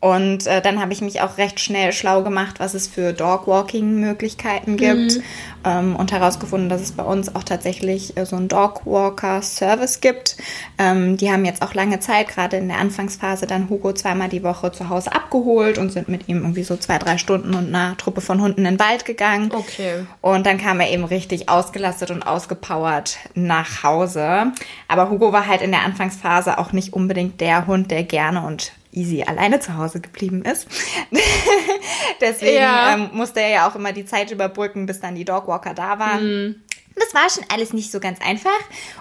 Und 0.00 0.46
äh, 0.46 0.62
dann 0.62 0.80
habe 0.80 0.92
ich 0.92 1.00
mich 1.00 1.20
auch 1.22 1.38
recht 1.38 1.58
schnell 1.58 1.92
schlau 1.92 2.22
gemacht, 2.22 2.60
was 2.60 2.74
es 2.74 2.86
für 2.86 3.12
Dogwalking-Möglichkeiten 3.12 4.76
gibt 4.76 5.20
ähm, 5.64 5.96
und 5.96 6.12
herausgefunden, 6.12 6.68
dass 6.68 6.82
es 6.82 6.92
bei 6.92 7.02
uns 7.02 7.34
auch 7.34 7.42
tatsächlich 7.42 8.16
äh, 8.16 8.24
so 8.24 8.36
einen 8.36 8.46
Dogwalker-Service 8.46 10.00
gibt. 10.00 10.36
Ähm, 10.78 11.16
die 11.16 11.32
haben 11.32 11.44
jetzt 11.44 11.62
auch 11.62 11.74
lange 11.74 11.98
Zeit, 11.98 12.28
gerade 12.28 12.58
in 12.58 12.68
der 12.68 12.78
Anfangsphase, 12.78 13.48
dann 13.48 13.68
Hugo 13.68 13.92
zweimal 13.92 14.28
die 14.28 14.44
Woche 14.44 14.70
zu 14.70 14.88
Hause 14.88 15.12
abgeholt 15.12 15.78
und 15.78 15.90
sind 15.90 16.08
mit 16.08 16.28
ihm 16.28 16.42
irgendwie 16.42 16.62
so 16.62 16.76
zwei, 16.76 16.98
drei 16.98 17.18
Stunden 17.18 17.54
und 17.54 17.74
einer 17.74 17.96
Truppe 17.96 18.20
von 18.20 18.40
Hunden 18.40 18.60
in 18.60 18.76
den 18.76 18.80
Wald 18.80 19.04
gegangen. 19.04 19.50
Okay. 19.52 20.06
Und 20.20 20.46
dann 20.46 20.58
kam 20.58 20.78
er 20.78 20.90
eben 20.92 21.04
richtig 21.04 21.48
ausgelastet 21.48 22.12
und 22.12 22.22
ausgepowert 22.22 23.18
nach 23.34 23.82
Hause. 23.82 24.52
Aber 24.86 25.10
Hugo 25.10 25.32
war 25.32 25.48
halt 25.48 25.60
in 25.60 25.72
der 25.72 25.82
Anfangsphase 25.82 26.58
auch 26.58 26.70
nicht 26.70 26.92
unbedingt 26.92 27.40
der 27.40 27.66
Hund, 27.66 27.90
der 27.90 28.04
gerne 28.04 28.46
und 28.46 28.77
easy 28.92 29.22
alleine 29.22 29.60
zu 29.60 29.76
Hause 29.76 30.00
geblieben 30.00 30.42
ist. 30.42 30.66
Deswegen 32.20 32.56
Ja. 32.56 32.94
ähm, 32.94 33.10
musste 33.12 33.40
er 33.40 33.48
ja 33.50 33.68
auch 33.68 33.74
immer 33.74 33.92
die 33.92 34.04
Zeit 34.06 34.30
überbrücken, 34.30 34.86
bis 34.86 35.00
dann 35.00 35.14
die 35.14 35.24
Dogwalker 35.24 35.74
da 35.74 35.98
waren. 35.98 36.62
Das 36.96 37.14
war 37.14 37.30
schon 37.30 37.44
alles 37.52 37.72
nicht 37.72 37.92
so 37.92 38.00
ganz 38.00 38.18
einfach. 38.20 38.50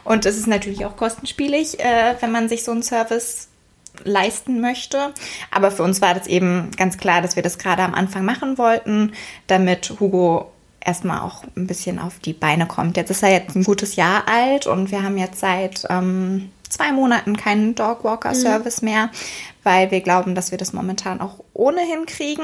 Und 0.03 0.25
es 0.25 0.37
ist 0.37 0.47
natürlich 0.47 0.85
auch 0.85 0.95
kostenspielig, 0.97 1.79
äh, 1.79 2.15
wenn 2.19 2.31
man 2.31 2.47
sich 2.49 2.63
so 2.63 2.71
einen 2.71 2.83
Service 2.83 3.47
leisten 4.03 4.61
möchte. 4.61 5.13
Aber 5.49 5.71
für 5.71 5.81
uns 5.83 6.01
war 6.01 6.13
das 6.13 6.27
eben 6.27 6.69
ganz 6.77 6.97
klar, 6.99 7.21
dass 7.21 7.35
wir 7.35 7.43
das 7.43 7.57
gerade 7.57 7.81
am 7.81 7.95
Anfang 7.95 8.23
machen 8.25 8.57
wollten, 8.59 9.13
damit 9.47 9.95
Hugo 9.99 10.51
erstmal 10.79 11.21
auch 11.21 11.43
ein 11.55 11.65
bisschen 11.65 11.97
auf 11.97 12.19
die 12.19 12.33
Beine 12.33 12.67
kommt. 12.67 12.95
Jetzt 12.97 13.09
ist 13.09 13.23
er 13.23 13.31
jetzt 13.31 13.55
ein 13.55 13.63
gutes 13.63 13.95
Jahr 13.95 14.27
alt 14.27 14.67
und 14.67 14.91
wir 14.91 15.01
haben 15.01 15.17
jetzt 15.17 15.39
seit 15.39 15.83
ähm, 15.89 16.51
zwei 16.77 16.91
Monaten 16.91 17.35
keinen 17.37 17.75
Dogwalker-Service 17.75 18.81
mehr, 18.81 19.09
weil 19.63 19.91
wir 19.91 20.01
glauben, 20.01 20.35
dass 20.35 20.51
wir 20.51 20.57
das 20.57 20.73
momentan 20.73 21.19
auch 21.21 21.35
ohnehin 21.53 22.05
kriegen. 22.05 22.43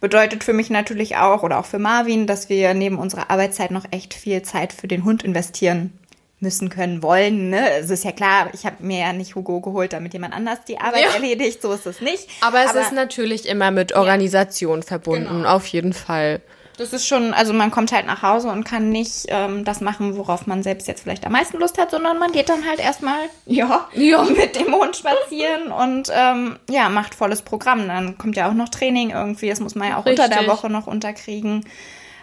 Bedeutet 0.00 0.42
für 0.42 0.52
mich 0.52 0.70
natürlich 0.70 1.16
auch 1.16 1.42
oder 1.42 1.58
auch 1.58 1.66
für 1.66 1.78
Marvin, 1.78 2.26
dass 2.26 2.48
wir 2.48 2.74
neben 2.74 2.98
unserer 2.98 3.30
Arbeitszeit 3.30 3.70
noch 3.70 3.84
echt 3.90 4.14
viel 4.14 4.42
Zeit 4.42 4.72
für 4.72 4.88
den 4.88 5.04
Hund 5.04 5.22
investieren 5.22 5.92
müssen 6.40 6.68
können 6.68 7.02
wollen. 7.02 7.50
Ne? 7.50 7.70
Es 7.80 7.90
ist 7.90 8.04
ja 8.04 8.12
klar, 8.12 8.48
ich 8.52 8.66
habe 8.66 8.76
mir 8.80 8.98
ja 9.00 9.12
nicht 9.12 9.34
Hugo 9.34 9.60
geholt, 9.60 9.92
damit 9.92 10.12
jemand 10.12 10.34
anders 10.34 10.58
die 10.66 10.78
Arbeit 10.78 11.02
Ja. 11.04 11.14
erledigt. 11.14 11.62
So 11.62 11.72
ist 11.72 11.86
es 11.86 12.00
nicht. 12.00 12.28
Aber 12.42 12.64
es 12.64 12.74
ist 12.74 12.92
natürlich 12.92 13.46
immer 13.48 13.70
mit 13.70 13.94
Organisation 13.94 14.82
verbunden, 14.82 15.28
Genau. 15.38 15.48
auf 15.48 15.66
jeden 15.66 15.92
Fall. 15.92 16.40
Das 16.76 16.92
ist 16.92 17.06
schon, 17.06 17.32
also 17.34 17.52
man 17.52 17.70
kommt 17.70 17.92
halt 17.92 18.06
nach 18.06 18.22
Hause 18.22 18.48
und 18.48 18.64
kann 18.64 18.90
nicht 18.90 19.26
ähm, 19.28 19.64
das 19.64 19.80
machen, 19.80 20.16
worauf 20.16 20.46
man 20.46 20.62
selbst 20.62 20.88
jetzt 20.88 21.02
vielleicht 21.02 21.24
am 21.24 21.32
meisten 21.32 21.58
Lust 21.58 21.78
hat, 21.78 21.90
sondern 21.90 22.18
man 22.18 22.32
geht 22.32 22.48
dann 22.48 22.66
halt 22.66 22.80
erstmal, 22.80 23.18
ja, 23.46 23.88
Ja. 23.94 24.22
mit 24.36 24.56
dem 24.56 24.74
Hund 24.74 24.96
spazieren 24.96 25.70
und 25.70 26.10
ähm, 26.12 26.56
ja, 26.68 26.88
macht 26.88 27.14
volles 27.14 27.42
Programm. 27.42 27.86
Dann 27.86 28.18
kommt 28.18 28.36
ja 28.36 28.48
auch 28.48 28.54
noch 28.54 28.68
Training 28.68 29.10
irgendwie, 29.10 29.48
das 29.48 29.60
muss 29.60 29.74
man 29.74 29.88
ja 29.90 29.96
auch 29.98 30.06
unter 30.06 30.28
der 30.28 30.38
Richtig. 30.38 30.48
Woche 30.48 30.70
noch 30.70 30.86
unterkriegen. 30.86 31.64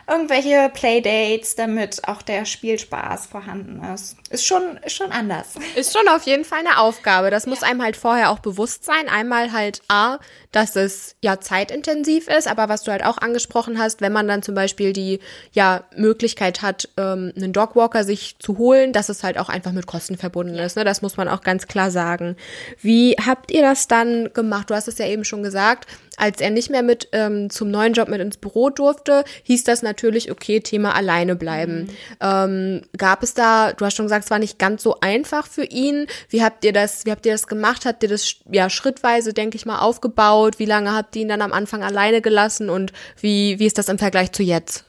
Irgendwelche 0.07 0.69
Playdates, 0.73 1.55
damit 1.55 2.07
auch 2.07 2.21
der 2.21 2.45
Spielspaß 2.45 3.27
vorhanden 3.27 3.83
ist. 3.93 4.17
Ist 4.29 4.45
schon, 4.45 4.77
ist 4.85 4.95
schon 4.95 5.11
anders. 5.11 5.55
Ist 5.75 5.93
schon 5.93 6.07
auf 6.07 6.23
jeden 6.23 6.45
Fall 6.45 6.59
eine 6.59 6.79
Aufgabe. 6.79 7.31
Das 7.31 7.47
muss 7.47 7.63
einem 7.63 7.81
halt 7.81 7.95
vorher 7.95 8.29
auch 8.29 8.39
bewusst 8.39 8.85
sein. 8.85 9.09
Einmal 9.09 9.51
halt 9.51 9.81
A, 9.87 10.19
dass 10.51 10.75
es 10.75 11.15
ja 11.21 11.39
zeitintensiv 11.39 12.27
ist, 12.27 12.47
aber 12.47 12.69
was 12.69 12.83
du 12.83 12.91
halt 12.91 13.05
auch 13.05 13.17
angesprochen 13.17 13.79
hast, 13.79 14.01
wenn 14.01 14.11
man 14.11 14.27
dann 14.27 14.43
zum 14.43 14.55
Beispiel 14.55 14.93
die 14.93 15.19
ja 15.51 15.83
Möglichkeit 15.95 16.61
hat, 16.61 16.89
ähm, 16.97 17.31
einen 17.35 17.53
Dogwalker 17.53 18.03
sich 18.03 18.37
zu 18.39 18.57
holen, 18.57 18.93
dass 18.93 19.09
es 19.09 19.23
halt 19.23 19.37
auch 19.37 19.49
einfach 19.49 19.71
mit 19.71 19.87
Kosten 19.87 20.17
verbunden 20.17 20.55
ist. 20.55 20.75
Ne? 20.75 20.83
Das 20.83 21.01
muss 21.01 21.17
man 21.17 21.27
auch 21.27 21.41
ganz 21.41 21.67
klar 21.67 21.91
sagen. 21.91 22.35
Wie 22.81 23.15
habt 23.25 23.51
ihr 23.51 23.61
das 23.61 23.87
dann 23.87 24.31
gemacht? 24.33 24.69
Du 24.69 24.75
hast 24.75 24.87
es 24.87 24.97
ja 24.97 25.05
eben 25.05 25.23
schon 25.23 25.43
gesagt. 25.43 25.87
Als 26.21 26.39
er 26.39 26.51
nicht 26.51 26.69
mehr 26.69 26.83
mit 26.83 27.07
ähm, 27.13 27.49
zum 27.49 27.71
neuen 27.71 27.93
Job 27.93 28.07
mit 28.07 28.21
ins 28.21 28.37
Büro 28.37 28.69
durfte, 28.69 29.23
hieß 29.41 29.63
das 29.63 29.81
natürlich, 29.81 30.29
okay, 30.29 30.59
Thema 30.59 30.93
alleine 30.93 31.35
bleiben. 31.35 31.85
Mhm. 31.85 31.89
Ähm, 32.21 32.81
gab 32.95 33.23
es 33.23 33.33
da, 33.33 33.73
du 33.73 33.83
hast 33.83 33.95
schon 33.95 34.05
gesagt, 34.05 34.25
es 34.25 34.31
war 34.31 34.37
nicht 34.37 34.59
ganz 34.59 34.83
so 34.83 34.99
einfach 35.01 35.47
für 35.47 35.63
ihn. 35.63 36.05
Wie 36.29 36.43
habt 36.43 36.63
ihr 36.63 36.73
das, 36.73 37.07
wie 37.07 37.11
habt 37.11 37.25
ihr 37.25 37.31
das 37.31 37.47
gemacht? 37.47 37.85
Habt 37.85 38.03
ihr 38.03 38.09
das 38.09 38.35
ja 38.51 38.69
schrittweise, 38.69 39.33
denke 39.33 39.55
ich 39.55 39.65
mal, 39.65 39.79
aufgebaut? 39.79 40.59
Wie 40.59 40.65
lange 40.65 40.93
habt 40.93 41.15
ihr 41.15 41.23
ihn 41.23 41.27
dann 41.27 41.41
am 41.41 41.53
Anfang 41.53 41.83
alleine 41.83 42.21
gelassen 42.21 42.69
und 42.69 42.93
wie, 43.19 43.57
wie 43.57 43.65
ist 43.65 43.79
das 43.79 43.89
im 43.89 43.97
Vergleich 43.97 44.31
zu 44.31 44.43
jetzt? 44.43 44.85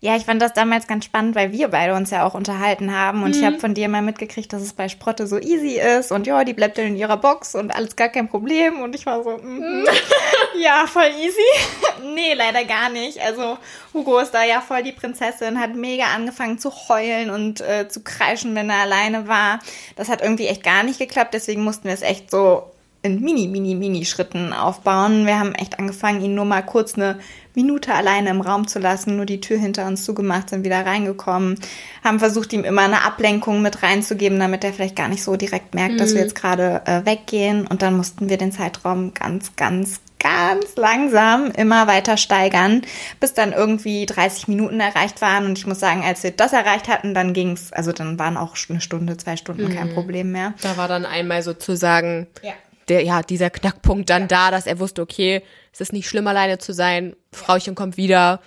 Ja, 0.00 0.14
ich 0.14 0.24
fand 0.24 0.40
das 0.40 0.52
damals 0.52 0.86
ganz 0.86 1.04
spannend, 1.04 1.34
weil 1.34 1.50
wir 1.50 1.68
beide 1.68 1.94
uns 1.94 2.10
ja 2.10 2.24
auch 2.24 2.34
unterhalten 2.34 2.94
haben 2.94 3.24
und 3.24 3.34
mhm. 3.34 3.36
ich 3.36 3.44
habe 3.44 3.58
von 3.58 3.74
dir 3.74 3.88
mal 3.88 4.00
mitgekriegt, 4.00 4.52
dass 4.52 4.62
es 4.62 4.72
bei 4.72 4.88
Sprotte 4.88 5.26
so 5.26 5.38
easy 5.38 5.80
ist 5.80 6.12
und 6.12 6.28
ja, 6.28 6.44
die 6.44 6.52
bleibt 6.52 6.78
dann 6.78 6.86
in 6.86 6.96
ihrer 6.96 7.16
Box 7.16 7.56
und 7.56 7.72
alles 7.72 7.96
gar 7.96 8.08
kein 8.08 8.28
Problem 8.28 8.80
und 8.80 8.94
ich 8.94 9.06
war 9.06 9.24
so, 9.24 9.30
mm, 9.30 9.84
ja, 10.60 10.86
voll 10.86 11.10
easy. 11.20 11.40
nee, 12.14 12.32
leider 12.34 12.64
gar 12.64 12.90
nicht. 12.90 13.20
Also 13.20 13.58
Hugo 13.92 14.20
ist 14.20 14.30
da 14.30 14.44
ja 14.44 14.60
voll 14.60 14.84
die 14.84 14.92
Prinzessin, 14.92 15.58
hat 15.58 15.74
mega 15.74 16.04
angefangen 16.14 16.60
zu 16.60 16.72
heulen 16.88 17.30
und 17.30 17.60
äh, 17.60 17.88
zu 17.88 18.04
kreischen, 18.04 18.54
wenn 18.54 18.70
er 18.70 18.82
alleine 18.82 19.26
war. 19.26 19.58
Das 19.96 20.08
hat 20.08 20.22
irgendwie 20.22 20.46
echt 20.46 20.62
gar 20.62 20.84
nicht 20.84 21.00
geklappt, 21.00 21.34
deswegen 21.34 21.64
mussten 21.64 21.88
wir 21.88 21.94
es 21.94 22.02
echt 22.02 22.30
so 22.30 22.70
in 23.02 23.20
mini, 23.20 23.46
mini, 23.46 23.74
mini 23.74 24.04
Schritten 24.04 24.52
aufbauen. 24.52 25.24
Wir 25.24 25.38
haben 25.38 25.54
echt 25.54 25.78
angefangen, 25.78 26.20
ihn 26.20 26.34
nur 26.34 26.44
mal 26.44 26.62
kurz 26.62 26.94
eine 26.94 27.18
Minute 27.54 27.94
alleine 27.94 28.30
im 28.30 28.40
Raum 28.40 28.66
zu 28.66 28.78
lassen, 28.78 29.16
nur 29.16 29.26
die 29.26 29.40
Tür 29.40 29.58
hinter 29.58 29.86
uns 29.86 30.04
zugemacht, 30.04 30.50
sind 30.50 30.64
wieder 30.64 30.84
reingekommen, 30.84 31.58
haben 32.04 32.18
versucht, 32.18 32.52
ihm 32.52 32.64
immer 32.64 32.82
eine 32.82 33.04
Ablenkung 33.04 33.62
mit 33.62 33.82
reinzugeben, 33.82 34.38
damit 34.38 34.64
er 34.64 34.72
vielleicht 34.72 34.96
gar 34.96 35.08
nicht 35.08 35.22
so 35.22 35.36
direkt 35.36 35.74
merkt, 35.74 35.94
mhm. 35.94 35.98
dass 35.98 36.10
wir 36.10 36.20
mhm. 36.20 36.22
jetzt 36.22 36.34
gerade 36.34 36.82
äh, 36.86 37.04
weggehen. 37.04 37.66
Und 37.66 37.82
dann 37.82 37.96
mussten 37.96 38.28
wir 38.28 38.36
den 38.36 38.52
Zeitraum 38.52 39.14
ganz, 39.14 39.54
ganz, 39.54 40.00
ganz 40.18 40.76
langsam 40.76 41.52
immer 41.52 41.86
weiter 41.86 42.16
steigern, 42.16 42.82
bis 43.20 43.34
dann 43.34 43.52
irgendwie 43.52 44.06
30 44.06 44.48
Minuten 44.48 44.80
erreicht 44.80 45.20
waren. 45.20 45.46
Und 45.46 45.56
ich 45.56 45.66
muss 45.66 45.78
sagen, 45.78 46.02
als 46.04 46.24
wir 46.24 46.32
das 46.32 46.52
erreicht 46.52 46.88
hatten, 46.88 47.14
dann 47.14 47.32
ging's, 47.32 47.72
also 47.72 47.92
dann 47.92 48.18
waren 48.18 48.36
auch 48.36 48.56
eine 48.68 48.80
Stunde, 48.80 49.16
zwei 49.16 49.36
Stunden 49.36 49.68
mhm. 49.68 49.74
kein 49.74 49.94
Problem 49.94 50.32
mehr. 50.32 50.54
Da 50.62 50.76
war 50.76 50.88
dann 50.88 51.06
einmal 51.06 51.42
sozusagen 51.42 52.26
ja 52.42 52.52
der, 52.88 53.04
ja, 53.04 53.22
dieser 53.22 53.50
Knackpunkt 53.50 54.10
dann 54.10 54.28
da, 54.28 54.50
dass 54.50 54.66
er 54.66 54.78
wusste, 54.78 55.02
okay, 55.02 55.42
es 55.72 55.80
ist 55.80 55.92
nicht 55.92 56.08
schlimm, 56.08 56.26
alleine 56.26 56.58
zu 56.58 56.72
sein, 56.72 57.14
Frauchen 57.32 57.74
kommt 57.74 57.96
wieder. 57.96 58.40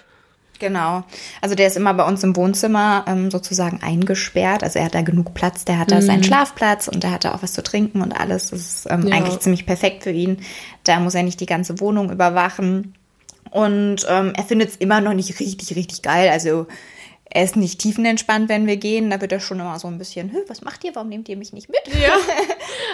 Genau. 0.60 1.03
Also 1.41 1.55
der 1.55 1.67
ist 1.67 1.75
immer 1.75 1.93
bei 1.95 2.05
uns 2.05 2.24
im 2.24 2.36
Wohnzimmer 2.36 3.03
ähm, 3.07 3.31
sozusagen 3.31 3.81
eingesperrt. 3.81 4.63
Also 4.63 4.77
er 4.77 4.86
hat 4.86 4.95
da 4.95 5.01
genug 5.01 5.33
Platz, 5.33 5.65
der 5.65 5.79
hat 5.79 5.91
da 5.91 5.95
mhm. 5.95 6.01
seinen 6.01 6.24
Schlafplatz 6.24 6.88
und 6.88 7.01
der 7.01 7.12
hat 7.12 7.25
da 7.25 7.33
auch 7.33 7.41
was 7.41 7.53
zu 7.53 7.63
trinken 7.63 8.01
und 8.01 8.12
alles. 8.12 8.51
Das 8.51 8.60
ist 8.60 8.88
ähm, 8.89 9.07
ja. 9.07 9.15
eigentlich 9.15 9.39
ziemlich 9.39 9.65
perfekt 9.65 10.03
für 10.03 10.12
ihn. 10.12 10.38
Da 10.83 11.00
muss 11.00 11.15
er 11.15 11.24
nicht 11.24 11.39
die 11.39 11.48
ganze 11.48 11.79
Wohnung 11.79 12.12
überwachen. 12.12 12.93
Und 13.50 14.05
ähm, 14.07 14.33
er 14.36 14.43
findet 14.43 14.69
es 14.69 14.75
immer 14.75 15.01
noch 15.01 15.13
nicht 15.13 15.39
richtig, 15.39 15.75
richtig 15.75 16.03
geil. 16.03 16.29
Also 16.29 16.67
er 17.34 17.46
ist 17.46 17.56
nicht 17.56 17.80
tiefenentspannt, 17.80 18.50
wenn 18.50 18.68
wir 18.68 18.76
gehen. 18.76 19.10
Da 19.10 19.22
wird 19.22 19.32
er 19.32 19.40
schon 19.40 19.62
immer 19.62 19.80
so 19.80 19.88
ein 19.88 19.98
bisschen, 19.98 20.36
was 20.48 20.62
macht 20.62 20.84
ihr? 20.84 20.94
Warum 20.96 21.08
nehmt 21.08 21.30
ihr 21.30 21.38
mich 21.38 21.54
nicht 21.54 21.70
mit? 21.70 21.82
Ja. 22.00 22.14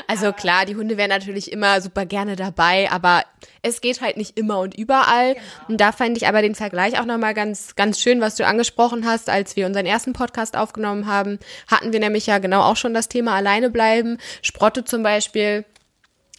Also 0.09 0.31
klar, 0.31 0.65
die 0.65 0.75
Hunde 0.75 0.95
wären 0.95 1.09
natürlich 1.09 1.51
immer 1.51 1.81
super 1.81 2.05
gerne 2.05 2.37
dabei, 2.37 2.89
aber 2.91 3.23
es 3.61 3.81
geht 3.81 3.99
halt 3.99 4.15
nicht 4.15 4.37
immer 4.37 4.59
und 4.59 4.73
überall. 4.77 5.33
Genau. 5.33 5.45
Und 5.67 5.81
da 5.81 5.91
fand 5.91 6.15
ich 6.15 6.27
aber 6.27 6.41
den 6.41 6.55
Vergleich 6.55 6.99
auch 6.99 7.05
nochmal 7.05 7.33
ganz, 7.33 7.75
ganz 7.75 7.99
schön, 7.99 8.21
was 8.21 8.35
du 8.35 8.45
angesprochen 8.45 9.05
hast, 9.05 9.29
als 9.29 9.55
wir 9.55 9.65
unseren 9.65 9.85
ersten 9.85 10.13
Podcast 10.13 10.55
aufgenommen 10.55 11.07
haben, 11.07 11.39
hatten 11.67 11.91
wir 11.91 11.99
nämlich 11.99 12.25
ja 12.25 12.37
genau 12.37 12.61
auch 12.61 12.77
schon 12.77 12.93
das 12.93 13.09
Thema 13.09 13.35
alleine 13.35 13.69
bleiben. 13.69 14.17
Sprotte 14.41 14.85
zum 14.85 15.03
Beispiel 15.03 15.65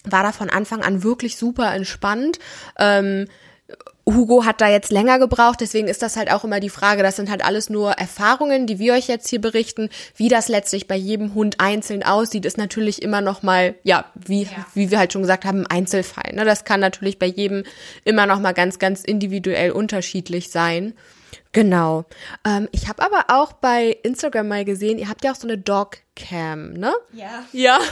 war 0.05 0.23
da 0.23 0.33
von 0.33 0.49
Anfang 0.49 0.83
an 0.83 1.03
wirklich 1.03 1.37
super 1.37 1.75
entspannt. 1.75 2.39
Ähm, 2.79 3.27
Hugo 4.15 4.45
hat 4.45 4.61
da 4.61 4.69
jetzt 4.69 4.91
länger 4.91 5.19
gebraucht, 5.19 5.61
deswegen 5.61 5.89
ist 5.89 6.03
das 6.03 6.17
halt 6.17 6.31
auch 6.31 6.45
immer 6.45 6.61
die 6.61 6.71
Frage, 6.71 7.03
das 7.03 7.17
sind 7.17 7.31
halt 7.31 7.45
alles 7.45 7.69
nur 7.71 7.93
Erfahrungen, 7.93 8.67
die 8.67 8.79
wir 8.79 8.95
euch 8.95 9.09
jetzt 9.09 9.29
hier 9.29 9.41
berichten. 9.41 9.89
Wie 10.17 10.29
das 10.29 10.49
letztlich 10.49 10.87
bei 10.87 10.97
jedem 10.97 11.35
Hund 11.35 11.61
einzeln 11.61 12.03
aussieht, 12.03 12.45
ist 12.45 12.59
natürlich 12.59 13.03
immer 13.03 13.21
noch 13.21 13.43
mal, 13.43 13.75
ja, 13.83 14.07
wie, 14.15 14.45
ja. 14.45 14.67
wie 14.75 14.91
wir 14.91 14.99
halt 14.99 15.13
schon 15.13 15.23
gesagt 15.23 15.45
haben, 15.45 15.67
Einzelfall. 15.67 16.35
Ne? 16.35 16.45
Das 16.45 16.65
kann 16.65 16.81
natürlich 16.81 17.19
bei 17.19 17.27
jedem 17.27 17.65
immer 18.05 18.27
noch 18.27 18.41
mal 18.41 18.53
ganz, 18.53 18.79
ganz 18.79 19.03
individuell 19.05 19.71
unterschiedlich 19.71 20.51
sein. 20.51 20.95
Genau. 21.53 22.05
Ähm, 22.47 22.69
ich 22.73 22.89
habe 22.89 23.03
aber 23.03 23.25
auch 23.29 23.53
bei 23.53 23.99
Instagram 24.03 24.49
mal 24.49 24.65
gesehen, 24.65 24.99
ihr 24.99 25.09
habt 25.09 25.25
ja 25.25 25.33
auch 25.33 25.37
so 25.37 25.49
eine 25.49 25.59
Dogcam, 25.59 26.75
ne? 26.75 26.93
Ja. 27.13 27.45
Ja. 27.53 27.79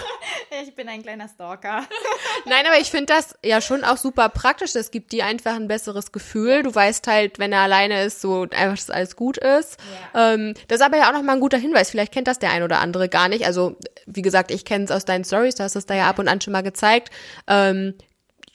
Ich 0.64 0.74
bin 0.74 0.88
ein 0.88 1.02
kleiner 1.02 1.28
Stalker. 1.28 1.84
Nein, 2.46 2.64
aber 2.66 2.78
ich 2.80 2.90
finde 2.90 3.06
das 3.06 3.34
ja 3.44 3.60
schon 3.60 3.84
auch 3.84 3.96
super 3.96 4.28
praktisch. 4.28 4.72
Das 4.72 4.90
gibt 4.90 5.12
dir 5.12 5.26
einfach 5.26 5.54
ein 5.54 5.68
besseres 5.68 6.12
Gefühl. 6.12 6.62
Du 6.62 6.74
weißt 6.74 7.06
halt, 7.08 7.38
wenn 7.38 7.52
er 7.52 7.60
alleine 7.60 8.04
ist, 8.04 8.20
so 8.20 8.42
einfach, 8.42 8.76
dass 8.76 8.90
alles 8.90 9.16
gut 9.16 9.36
ist. 9.38 9.76
Ja. 10.14 10.32
Ähm, 10.32 10.54
das 10.68 10.80
ist 10.80 10.86
aber 10.86 10.98
ja 10.98 11.08
auch 11.08 11.12
nochmal 11.12 11.36
ein 11.36 11.40
guter 11.40 11.58
Hinweis. 11.58 11.90
Vielleicht 11.90 12.12
kennt 12.12 12.28
das 12.28 12.38
der 12.38 12.52
ein 12.52 12.62
oder 12.62 12.80
andere 12.80 13.08
gar 13.08 13.28
nicht. 13.28 13.44
Also, 13.44 13.76
wie 14.06 14.22
gesagt, 14.22 14.50
ich 14.50 14.64
kenne 14.64 14.84
es 14.84 14.90
aus 14.90 15.04
deinen 15.04 15.24
Stories, 15.24 15.56
du 15.56 15.64
hast 15.64 15.76
es 15.76 15.86
da 15.86 15.94
ja 15.94 16.08
ab 16.08 16.18
und 16.18 16.28
an 16.28 16.40
schon 16.40 16.52
mal 16.52 16.62
gezeigt. 16.62 17.10
Ähm, 17.48 17.94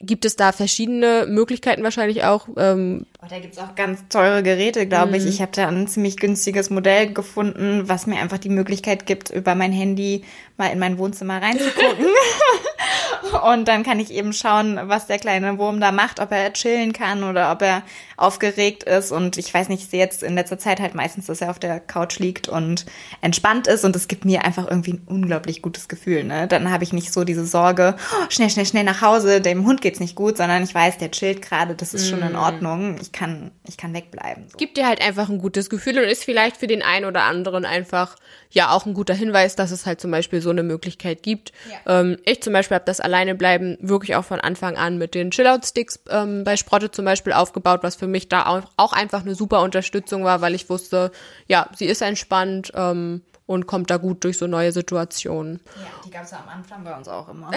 gibt 0.02 0.24
es 0.24 0.36
da 0.36 0.52
verschiedene 0.52 1.26
Möglichkeiten 1.28 1.82
wahrscheinlich 1.82 2.24
auch. 2.24 2.48
Ähm, 2.56 3.06
oh, 3.22 3.26
da 3.28 3.38
gibt's 3.38 3.58
auch 3.58 3.74
ganz 3.74 4.06
teure 4.08 4.42
Geräte, 4.42 4.86
glaube 4.86 5.16
ich. 5.16 5.22
Mhm. 5.22 5.28
Ich 5.28 5.40
habe 5.40 5.52
da 5.54 5.68
ein 5.68 5.86
ziemlich 5.86 6.16
günstiges 6.16 6.70
Modell 6.70 7.12
gefunden, 7.12 7.88
was 7.88 8.06
mir 8.06 8.20
einfach 8.20 8.38
die 8.38 8.48
Möglichkeit 8.48 9.06
gibt, 9.06 9.30
über 9.30 9.54
mein 9.54 9.72
Handy 9.72 10.24
mal 10.56 10.66
in 10.68 10.78
mein 10.78 10.98
Wohnzimmer 10.98 11.40
reinzugucken. 11.40 12.06
Und 13.52 13.68
dann 13.68 13.82
kann 13.82 14.00
ich 14.00 14.10
eben 14.12 14.32
schauen, 14.32 14.78
was 14.84 15.06
der 15.06 15.18
kleine 15.18 15.58
Wurm 15.58 15.80
da 15.80 15.92
macht, 15.92 16.20
ob 16.20 16.32
er 16.32 16.52
chillen 16.52 16.92
kann 16.92 17.24
oder 17.24 17.52
ob 17.52 17.62
er 17.62 17.82
aufgeregt 18.16 18.84
ist. 18.84 19.12
Und 19.12 19.38
ich 19.38 19.52
weiß 19.52 19.68
nicht, 19.68 19.82
ich 19.82 19.90
sehe 19.90 20.00
jetzt 20.00 20.22
in 20.22 20.34
letzter 20.34 20.58
Zeit 20.58 20.80
halt 20.80 20.94
meistens, 20.94 21.26
dass 21.26 21.40
er 21.40 21.50
auf 21.50 21.58
der 21.58 21.80
Couch 21.80 22.18
liegt 22.18 22.48
und 22.48 22.86
entspannt 23.20 23.66
ist. 23.66 23.84
Und 23.84 23.96
es 23.96 24.08
gibt 24.08 24.24
mir 24.24 24.44
einfach 24.44 24.68
irgendwie 24.68 24.94
ein 24.94 25.02
unglaublich 25.06 25.62
gutes 25.62 25.88
Gefühl. 25.88 26.24
Ne? 26.24 26.46
Dann 26.46 26.70
habe 26.70 26.84
ich 26.84 26.92
nicht 26.92 27.12
so 27.12 27.24
diese 27.24 27.46
Sorge, 27.46 27.96
oh, 27.98 28.26
schnell, 28.28 28.50
schnell, 28.50 28.66
schnell 28.66 28.84
nach 28.84 29.02
Hause, 29.02 29.40
dem 29.40 29.66
Hund 29.66 29.80
geht's 29.80 30.00
nicht 30.00 30.14
gut, 30.14 30.36
sondern 30.36 30.62
ich 30.62 30.74
weiß, 30.74 30.98
der 30.98 31.10
chillt 31.10 31.42
gerade, 31.42 31.74
das 31.74 31.94
ist 31.94 32.08
schon 32.08 32.22
in 32.22 32.32
mm. 32.32 32.36
Ordnung. 32.36 32.96
Ich 33.00 33.12
kann, 33.12 33.50
ich 33.66 33.76
kann 33.76 33.94
wegbleiben. 33.94 34.48
So. 34.50 34.58
Gibt 34.58 34.76
dir 34.76 34.86
halt 34.86 35.00
einfach 35.00 35.28
ein 35.28 35.38
gutes 35.38 35.70
Gefühl 35.70 35.98
und 35.98 36.04
ist 36.04 36.24
vielleicht 36.24 36.56
für 36.56 36.66
den 36.66 36.82
einen 36.82 37.06
oder 37.06 37.24
anderen 37.24 37.64
einfach 37.64 38.16
ja 38.50 38.70
auch 38.70 38.86
ein 38.86 38.94
guter 38.94 39.14
Hinweis, 39.14 39.56
dass 39.56 39.70
es 39.70 39.86
halt 39.86 40.00
zum 40.00 40.10
Beispiel 40.10 40.40
so 40.40 40.50
eine 40.50 40.62
Möglichkeit 40.62 41.22
gibt. 41.22 41.52
Ja. 41.86 42.00
Ähm, 42.00 42.18
ich 42.24 42.42
zum 42.42 42.52
Beispiel 42.52 42.76
habe 42.76 42.84
das 42.84 43.00
alleine 43.12 43.34
bleiben 43.34 43.76
wirklich 43.80 44.16
auch 44.16 44.24
von 44.24 44.40
Anfang 44.40 44.76
an 44.76 44.96
mit 44.96 45.14
den 45.14 45.30
Chillout-Sticks 45.30 46.00
ähm, 46.08 46.44
bei 46.44 46.56
Sprotte 46.56 46.90
zum 46.90 47.04
Beispiel 47.04 47.34
aufgebaut, 47.34 47.80
was 47.82 47.94
für 47.94 48.06
mich 48.06 48.28
da 48.28 48.46
auch, 48.46 48.62
auch 48.76 48.92
einfach 48.94 49.20
eine 49.20 49.34
super 49.34 49.60
Unterstützung 49.60 50.24
war, 50.24 50.40
weil 50.40 50.54
ich 50.54 50.70
wusste, 50.70 51.12
ja, 51.46 51.68
sie 51.76 51.86
ist 51.86 52.00
entspannt. 52.00 52.72
Ähm, 52.74 53.22
und 53.52 53.66
kommt 53.66 53.90
da 53.90 53.98
gut 53.98 54.24
durch 54.24 54.38
so 54.38 54.46
neue 54.46 54.72
Situationen. 54.72 55.60
Ja, 55.76 55.82
die 56.04 56.10
gab 56.10 56.24
es 56.24 56.30
ja 56.30 56.38
am 56.38 56.48
Anfang 56.48 56.82
bei 56.82 56.96
uns 56.96 57.06
auch 57.06 57.28
immer. 57.28 57.50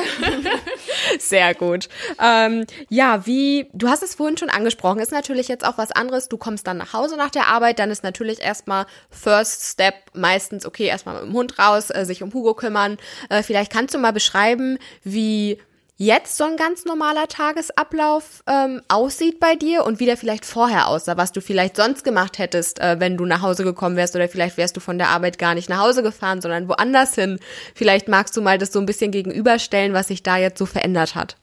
Sehr 1.19 1.55
gut. 1.55 1.89
Ähm, 2.21 2.65
ja, 2.89 3.25
wie, 3.25 3.69
du 3.73 3.87
hast 3.87 4.03
es 4.03 4.15
vorhin 4.15 4.37
schon 4.37 4.49
angesprochen, 4.49 4.99
ist 4.99 5.11
natürlich 5.11 5.47
jetzt 5.47 5.65
auch 5.65 5.77
was 5.77 5.91
anderes. 5.91 6.27
Du 6.29 6.37
kommst 6.37 6.67
dann 6.67 6.77
nach 6.77 6.93
Hause 6.93 7.17
nach 7.17 7.31
der 7.31 7.47
Arbeit, 7.47 7.79
dann 7.79 7.91
ist 7.91 8.03
natürlich 8.03 8.41
erstmal 8.41 8.85
First 9.09 9.63
Step 9.73 9.95
meistens, 10.13 10.65
okay, 10.65 10.85
erstmal 10.85 11.15
mit 11.15 11.31
dem 11.31 11.33
Hund 11.33 11.57
raus, 11.57 11.89
äh, 11.89 12.05
sich 12.05 12.21
um 12.21 12.33
Hugo 12.33 12.53
kümmern. 12.53 12.97
Äh, 13.29 13.41
vielleicht 13.41 13.71
kannst 13.71 13.93
du 13.93 13.97
mal 13.97 14.13
beschreiben, 14.13 14.77
wie 15.03 15.59
jetzt 15.97 16.35
so 16.35 16.43
ein 16.43 16.57
ganz 16.57 16.85
normaler 16.85 17.27
Tagesablauf 17.27 18.43
ähm, 18.47 18.81
aussieht 18.89 19.39
bei 19.39 19.55
dir 19.55 19.85
und 19.85 19.99
wie 19.99 20.05
der 20.05 20.17
vielleicht 20.17 20.45
vorher 20.45 20.87
aussah, 20.87 21.15
was 21.15 21.31
du 21.31 21.41
vielleicht 21.41 21.77
sonst 21.77 22.03
gemacht 22.03 22.37
hättest, 22.37 22.79
äh, 22.79 22.99
wenn 22.99 23.17
du 23.17 23.25
nach 23.25 23.41
Hause 23.41 23.63
gekommen 23.63 23.95
wärst 23.95 24.15
oder 24.15 24.27
vielleicht 24.27 24.57
wärst 24.57 24.75
du 24.75 24.81
von 24.81 24.97
der 24.97 25.09
Arbeit 25.09 25.39
gar 25.39 25.55
nicht 25.55 25.69
nach 25.69 25.79
Hause 25.79 26.03
gefahren, 26.03 26.41
sondern 26.41 26.67
woanders 26.67 27.15
hin. 27.15 27.39
Vielleicht 27.73 28.07
magst 28.07 28.35
du 28.35 28.41
mal 28.41 28.57
das 28.57 28.73
so 28.73 28.79
ein 28.79 28.85
bisschen 28.85 29.11
gegenüberstellen, 29.11 29.93
was 29.93 30.07
sich 30.07 30.21
da 30.21 30.37
jetzt 30.37 30.57
so 30.57 30.65
verändert 30.65 31.15
hat. 31.15 31.37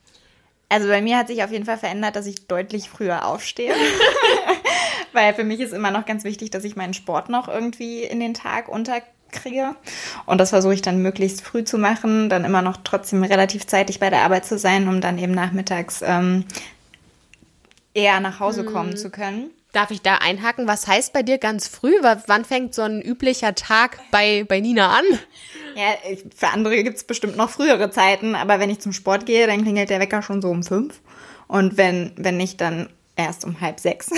Also 0.69 0.89
bei 0.89 1.03
mir 1.03 1.19
hat 1.19 1.29
sich 1.29 1.45
auf 1.45 1.53
jeden 1.53 1.67
Fall 1.67 1.79
verändert, 1.79 2.17
dass 2.17 2.27
ich 2.27 2.47
deutlich 2.47 2.89
früher 2.89 3.27
aufstehe. 3.27 3.75
Weil 5.13 5.35
für 5.35 5.45
mich 5.45 5.61
ist 5.61 5.75
immer 5.75 5.91
noch 5.91 6.07
ganz 6.07 6.25
wichtig, 6.25 6.51
dass 6.51 6.65
ich 6.65 6.77
meinen 6.77 6.95
Sport 6.95 7.29
noch 7.29 7.49
irgendwie 7.49 8.05
in 8.05 8.21
den 8.21 8.33
Tag 8.33 8.69
unter 8.69 9.03
kriege. 9.33 9.75
Und 10.27 10.39
das 10.39 10.51
versuche 10.51 10.75
ich 10.75 10.83
dann 10.83 11.03
möglichst 11.03 11.43
früh 11.43 11.65
zu 11.65 11.79
machen, 11.79 12.29
dann 12.29 12.45
immer 12.45 12.62
noch 12.62 12.79
trotzdem 12.85 13.25
relativ 13.25 13.67
zeitig 13.67 14.01
bei 14.01 14.11
der 14.11 14.23
Arbeit 14.23 14.47
zu 14.47 14.59
sein, 14.59 14.89
um 14.89 15.01
dann 15.01 15.19
eben 15.19 15.33
nachmittags 15.33 16.03
ähm, 16.05 16.45
eher 17.95 18.21
nach 18.21 18.41
Hause 18.41 18.65
kommen 18.65 18.91
mhm. 18.91 18.97
zu 18.97 19.11
können. 19.11 19.51
Darf 19.73 19.91
ich 19.91 20.03
da 20.03 20.17
einhaken? 20.17 20.67
Was 20.67 20.87
heißt 20.87 21.15
bei 21.15 21.23
dir 21.23 21.39
ganz 21.39 21.67
früh? 21.67 21.95
Wann 22.03 22.45
fängt 22.45 22.75
so 22.75 22.83
ein 22.83 23.01
üblicher 23.01 23.55
Tag 23.55 23.99
bei, 24.11 24.45
bei 24.47 24.61
Nina 24.61 24.91
an? 24.99 25.05
Ja, 25.75 25.95
für 26.37 26.49
andere 26.49 26.83
gibt 26.83 26.99
es 26.99 27.05
bestimmt 27.05 27.39
noch 27.39 27.49
frühere 27.49 27.91
Zeiten, 27.91 28.35
aber 28.35 28.61
wenn 28.61 28.69
ich 28.69 28.81
zum 28.81 28.93
Sport 28.93 29.25
gehe, 29.25 29.47
dann 29.47 29.62
klingelt 29.62 29.89
der 29.89 30.01
Wecker 30.01 30.21
schon 30.21 30.43
so 30.43 30.51
um 30.51 30.62
fünf. 30.62 31.01
Und 31.49 31.79
wenn, 31.79 32.12
wenn 32.17 32.37
nicht, 32.37 32.61
dann 32.61 32.91
erst 33.17 33.47
um 33.47 33.62
halb 33.62 33.81
sechs. 33.81 34.11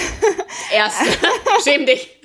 Erst. 0.73 0.97
Schäm 1.65 1.87
dich. 1.87 2.21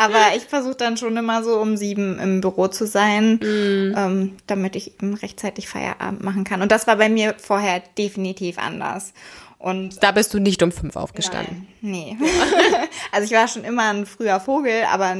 Aber 0.00 0.34
ich 0.34 0.44
versuche 0.44 0.76
dann 0.76 0.96
schon 0.96 1.14
immer 1.18 1.44
so 1.44 1.60
um 1.60 1.76
sieben 1.76 2.18
im 2.18 2.40
Büro 2.40 2.68
zu 2.68 2.86
sein, 2.86 3.34
mm. 3.34 3.94
ähm, 3.94 4.36
damit 4.46 4.74
ich 4.74 4.94
eben 4.94 5.12
rechtzeitig 5.12 5.68
Feierabend 5.68 6.24
machen 6.24 6.44
kann. 6.44 6.62
Und 6.62 6.72
das 6.72 6.86
war 6.86 6.96
bei 6.96 7.10
mir 7.10 7.34
vorher 7.36 7.82
definitiv 7.98 8.56
anders. 8.56 9.12
Und 9.58 10.02
da 10.02 10.12
bist 10.12 10.32
du 10.32 10.38
nicht 10.38 10.62
um 10.62 10.72
fünf 10.72 10.96
aufgestanden. 10.96 11.68
Nein, 11.82 11.92
nee. 11.92 12.16
also 13.12 13.26
ich 13.26 13.38
war 13.38 13.46
schon 13.46 13.62
immer 13.62 13.90
ein 13.90 14.06
früher 14.06 14.40
Vogel, 14.40 14.84
aber 14.90 15.14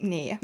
nee. 0.00 0.38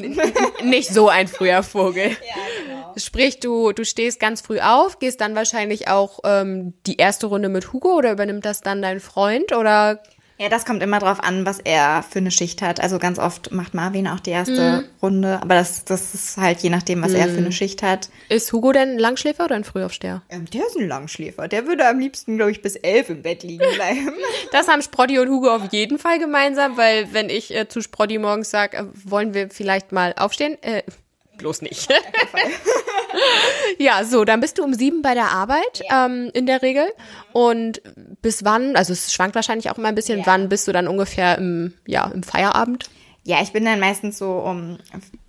nicht 0.63 0.93
so 0.93 1.09
ein 1.09 1.27
früher 1.27 1.63
Vogel. 1.63 2.11
Ja, 2.21 2.35
genau. 2.63 2.93
Sprich, 2.99 3.41
du, 3.41 3.73
du 3.73 3.87
stehst 3.87 4.21
ganz 4.21 4.43
früh 4.43 4.61
auf, 4.61 4.99
gehst 4.99 5.23
dann 5.23 5.35
wahrscheinlich 5.35 5.89
auch 5.89 6.21
ähm, 6.25 6.75
die 6.87 6.99
erste 6.99 7.29
Runde 7.29 7.49
mit 7.49 7.73
Hugo 7.73 7.95
oder 7.95 8.13
übernimmt 8.13 8.45
das 8.45 8.61
dann 8.61 8.83
dein 8.83 9.01
Freund 9.01 9.57
oder 9.57 10.03
ja, 10.39 10.49
das 10.49 10.65
kommt 10.65 10.83
immer 10.83 10.99
drauf 10.99 11.23
an, 11.23 11.47
was 11.47 11.61
er 11.61 12.03
für 12.09 12.19
eine 12.19 12.33
Schicht 12.33 12.61
hat. 12.61 12.81
Also 12.81 12.99
ganz 12.99 13.21
oft 13.21 13.53
macht 13.53 13.73
Marvin 13.73 14.09
auch 14.09 14.19
die 14.19 14.31
erste 14.31 14.83
mhm. 14.83 14.85
Runde, 15.01 15.41
aber 15.41 15.55
das, 15.55 15.85
das 15.85 16.13
ist 16.13 16.37
halt 16.37 16.61
je 16.61 16.71
nachdem, 16.71 17.03
was 17.03 17.13
mhm. 17.13 17.19
er 17.19 17.29
für 17.29 17.39
eine 17.39 17.53
Schicht 17.53 17.83
hat. 17.83 18.09
Ist 18.29 18.53
Hugo 18.53 18.73
denn 18.73 18.91
ein 18.91 18.99
Langschläfer 18.99 19.45
oder 19.45 19.55
ein 19.55 19.63
Frühaufsteher? 19.63 20.23
Ähm, 20.29 20.47
der 20.47 20.67
ist 20.67 20.77
ein 20.77 20.89
Langschläfer. 20.89 21.47
Der 21.47 21.67
würde 21.67 21.87
am 21.87 22.01
liebsten, 22.01 22.37
glaube 22.37 22.51
ich, 22.51 22.63
bis 22.63 22.75
elf 22.75 23.11
im 23.11 23.23
Bett 23.23 23.45
liegen 23.45 23.65
bleiben. 23.77 24.13
das 24.53 24.67
haben 24.67 24.83
Sprotti 24.83 25.21
und 25.21 25.29
Hugo 25.29 25.55
auf 25.55 25.73
jeden 25.73 25.99
Fall 25.99 26.19
gemeinsam, 26.19 26.77
weil 26.77 27.13
wenn 27.13 27.31
ich 27.31 27.55
äh, 27.55 27.69
zu 27.69 27.81
Sprotti 27.81 28.19
morgens 28.19 28.51
sage, 28.51 28.77
äh, 28.77 28.85
wollen 29.05 29.35
wir 29.35 29.51
vielleicht 29.51 29.93
mal 29.93 30.15
aufstehen? 30.17 30.61
Äh, 30.63 30.83
bloß 31.39 31.63
nicht. 31.63 31.93
ja, 33.79 34.05
so, 34.05 34.25
dann 34.25 34.41
bist 34.41 34.59
du 34.59 34.65
um 34.65 34.75
sieben 34.75 35.03
bei 35.03 35.15
der 35.15 35.31
Arbeit 35.31 35.83
ja. 35.89 36.07
ähm, 36.07 36.31
in 36.35 36.47
der 36.47 36.63
Regel. 36.63 36.87
Und 37.33 37.83
bis 38.23 38.45
wann, 38.45 38.77
also 38.77 38.93
es 38.93 39.13
schwankt 39.13 39.35
wahrscheinlich 39.35 39.71
auch 39.71 39.79
immer 39.79 39.89
ein 39.89 39.95
bisschen, 39.95 40.21
ja. 40.21 40.27
wann 40.27 40.49
bist 40.49 40.67
du 40.69 40.73
dann 40.73 40.89
ungefähr 40.89 41.39
im, 41.39 41.75
ja, 41.87 42.11
im 42.13 42.23
Feierabend? 42.23 42.89
Ja, 43.27 43.41
ich 43.41 43.53
bin 43.53 43.65
dann 43.65 43.81
meistens 43.81 44.19
so 44.19 44.33
um 44.33 44.77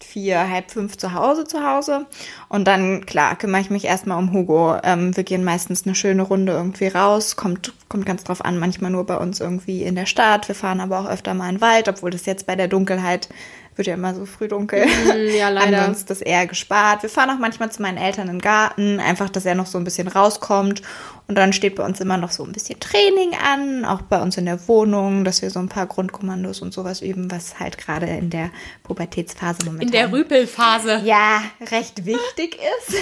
vier, 0.01 0.50
halb 0.50 0.69
fünf 0.69 0.97
zu 0.97 1.13
Hause 1.13 1.45
zu 1.45 1.65
Hause. 1.65 2.05
Und 2.50 2.67
dann, 2.67 3.05
klar, 3.05 3.38
kümmere 3.38 3.62
ich 3.62 3.69
mich 3.69 3.85
erstmal 3.85 4.17
um 4.17 4.33
Hugo. 4.33 4.75
Ähm, 4.83 5.15
wir 5.15 5.24
gehen 5.24 5.45
meistens 5.45 5.85
eine 5.85 5.95
schöne 5.95 6.24
Runde 6.24 6.51
irgendwie 6.51 6.88
raus. 6.88 7.38
Kommt, 7.38 7.74
kommt 7.88 8.05
ganz 8.05 8.25
drauf 8.25 8.43
an, 8.43 8.59
manchmal 8.59 8.91
nur 8.91 9.05
bei 9.05 9.15
uns 9.15 9.39
irgendwie 9.39 9.83
in 9.83 9.95
der 9.95 10.07
Stadt. 10.07 10.50
Wir 10.50 10.55
fahren 10.55 10.81
aber 10.81 11.00
auch 11.00 11.09
öfter 11.09 11.33
mal 11.33 11.47
in 11.47 11.55
den 11.55 11.62
Wald, 11.62 11.88
obwohl 11.88 12.12
das 12.12 12.25
jetzt 12.25 12.45
bei 12.45 12.57
der 12.57 12.67
Dunkelheit 12.67 13.29
wird 13.75 13.88
ja 13.88 13.96
immer 13.96 14.15
so 14.15 14.25
früh 14.25 14.48
dunkel. 14.48 14.86
Mm, 14.86 15.36
ja, 15.36 15.50
leider. 15.50 15.77
Haben 15.77 15.84
wir 15.84 15.89
uns 15.89 16.05
das 16.05 16.22
eher 16.22 16.48
gespart. 16.48 17.03
Wir 17.03 17.10
fahren 17.10 17.29
auch 17.29 17.39
manchmal 17.39 17.72
zu 17.72 17.82
meinen 17.82 17.98
Eltern 17.98 18.27
in 18.27 18.36
den 18.36 18.41
Garten, 18.41 19.00
einfach, 19.00 19.29
dass 19.29 19.46
er 19.46 19.55
noch 19.55 19.65
so 19.65 19.77
ein 19.77 19.84
bisschen 19.84 20.08
rauskommt. 20.08 20.82
Und 21.27 21.36
dann 21.36 21.53
steht 21.53 21.75
bei 21.75 21.84
uns 21.84 22.00
immer 22.00 22.17
noch 22.17 22.29
so 22.29 22.44
ein 22.44 22.51
bisschen 22.51 22.79
Training 22.79 23.32
an, 23.44 23.84
auch 23.84 24.03
bei 24.03 24.22
uns 24.22 24.38
in 24.38 24.46
der 24.46 24.67
Wohnung, 24.67 25.24
dass 25.24 25.41
wir 25.41 25.50
so 25.50 25.60
ein 25.60 25.70
paar 25.70 25.88
Grundkommandos 25.88 26.62
und 26.62 26.72
sowas 26.72 27.01
üben, 27.01 27.32
was 27.32 27.60
halt 27.60 27.79
gerade 27.79 28.05
in 28.05 28.29
der 28.29 28.51
Pubertätsphase 28.84 29.65
momentan. 29.65 29.88
In 29.88 29.91
der 29.91 30.12
Rüpelphase. 30.12 31.01
Ja, 31.03 31.41
recht 31.72 32.05
wichtig 32.05 32.60
ist. 32.88 32.98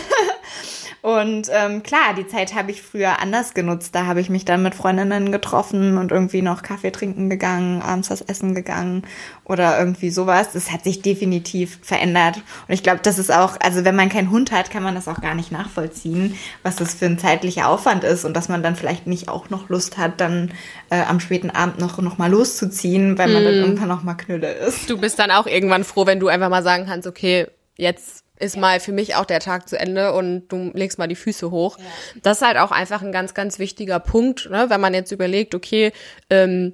Und 1.01 1.49
ähm, 1.51 1.83
klar, 1.83 2.13
die 2.17 2.25
Zeit 2.25 2.55
habe 2.55 2.71
ich 2.71 2.81
früher 2.81 3.19
anders 3.19 3.53
genutzt. 3.53 3.93
Da 3.93 4.05
habe 4.05 4.21
ich 4.21 4.29
mich 4.29 4.45
dann 4.45 4.63
mit 4.63 4.73
Freundinnen 4.73 5.33
getroffen 5.33 5.97
und 5.97 6.13
irgendwie 6.13 6.41
noch 6.41 6.61
Kaffee 6.61 6.91
trinken 6.91 7.29
gegangen, 7.29 7.81
abends 7.81 8.09
was 8.09 8.21
essen 8.21 8.55
gegangen 8.55 9.05
oder 9.45 9.77
irgendwie 9.77 10.09
sowas. 10.09 10.51
Das 10.53 10.71
hat 10.71 10.83
sich 10.83 11.01
definitiv 11.01 11.79
verändert. 11.81 12.37
Und 12.37 12.73
ich 12.73 12.83
glaube, 12.83 12.99
das 13.03 13.19
ist 13.19 13.31
auch, 13.31 13.57
also 13.61 13.83
wenn 13.83 13.95
man 13.95 14.09
keinen 14.09 14.31
Hund 14.31 14.51
hat, 14.51 14.71
kann 14.71 14.83
man 14.83 14.95
das 14.95 15.07
auch 15.07 15.21
gar 15.21 15.35
nicht 15.35 15.51
nachvollziehen, 15.51 16.37
was 16.63 16.75
das 16.75 16.93
für 16.93 17.05
ein 17.05 17.19
zeitlicher 17.19 17.67
Aufwand 17.67 18.03
ist 18.03 18.25
und 18.25 18.35
dass 18.35 18.49
man 18.49 18.63
dann 18.63 18.75
vielleicht 18.75 19.07
nicht 19.07 19.27
auch 19.27 19.49
noch 19.49 19.69
Lust 19.69 19.97
hat, 19.97 20.21
dann 20.21 20.51
äh, 20.89 21.01
am 21.01 21.19
späten 21.19 21.49
Abend 21.49 21.79
noch, 21.79 21.97
noch 21.99 22.17
mal 22.17 22.31
loszuziehen, 22.31 23.17
weil 23.17 23.27
man 23.29 23.43
mm. 23.43 23.45
dann 23.45 23.53
irgendwann 23.55 23.89
noch 23.89 24.03
mal 24.03 24.13
Knülle 24.13 24.51
ist. 24.51 24.89
Du 24.89 24.97
bist 24.97 25.19
dann 25.19 25.31
auch 25.31 25.47
irgendwann 25.47 25.83
froh, 25.83 26.05
wenn 26.05 26.19
du 26.19 26.27
einfach 26.27 26.49
mal 26.49 26.63
sagen 26.63 26.85
kannst, 26.85 27.07
okay, 27.07 27.47
jetzt 27.75 28.23
ist 28.39 28.57
mal 28.57 28.79
für 28.79 28.91
mich 28.91 29.15
auch 29.15 29.25
der 29.25 29.39
Tag 29.39 29.69
zu 29.69 29.79
Ende 29.79 30.13
und 30.13 30.47
du 30.49 30.71
legst 30.73 30.97
mal 30.97 31.07
die 31.07 31.15
Füße 31.15 31.49
hoch. 31.51 31.77
Ja. 31.77 31.85
Das 32.23 32.37
ist 32.37 32.47
halt 32.47 32.57
auch 32.57 32.71
einfach 32.71 33.01
ein 33.01 33.11
ganz, 33.11 33.33
ganz 33.33 33.59
wichtiger 33.59 33.99
Punkt, 33.99 34.49
ne? 34.49 34.65
wenn 34.69 34.81
man 34.81 34.93
jetzt 34.93 35.11
überlegt, 35.11 35.55
okay, 35.55 35.91
ähm, 36.29 36.73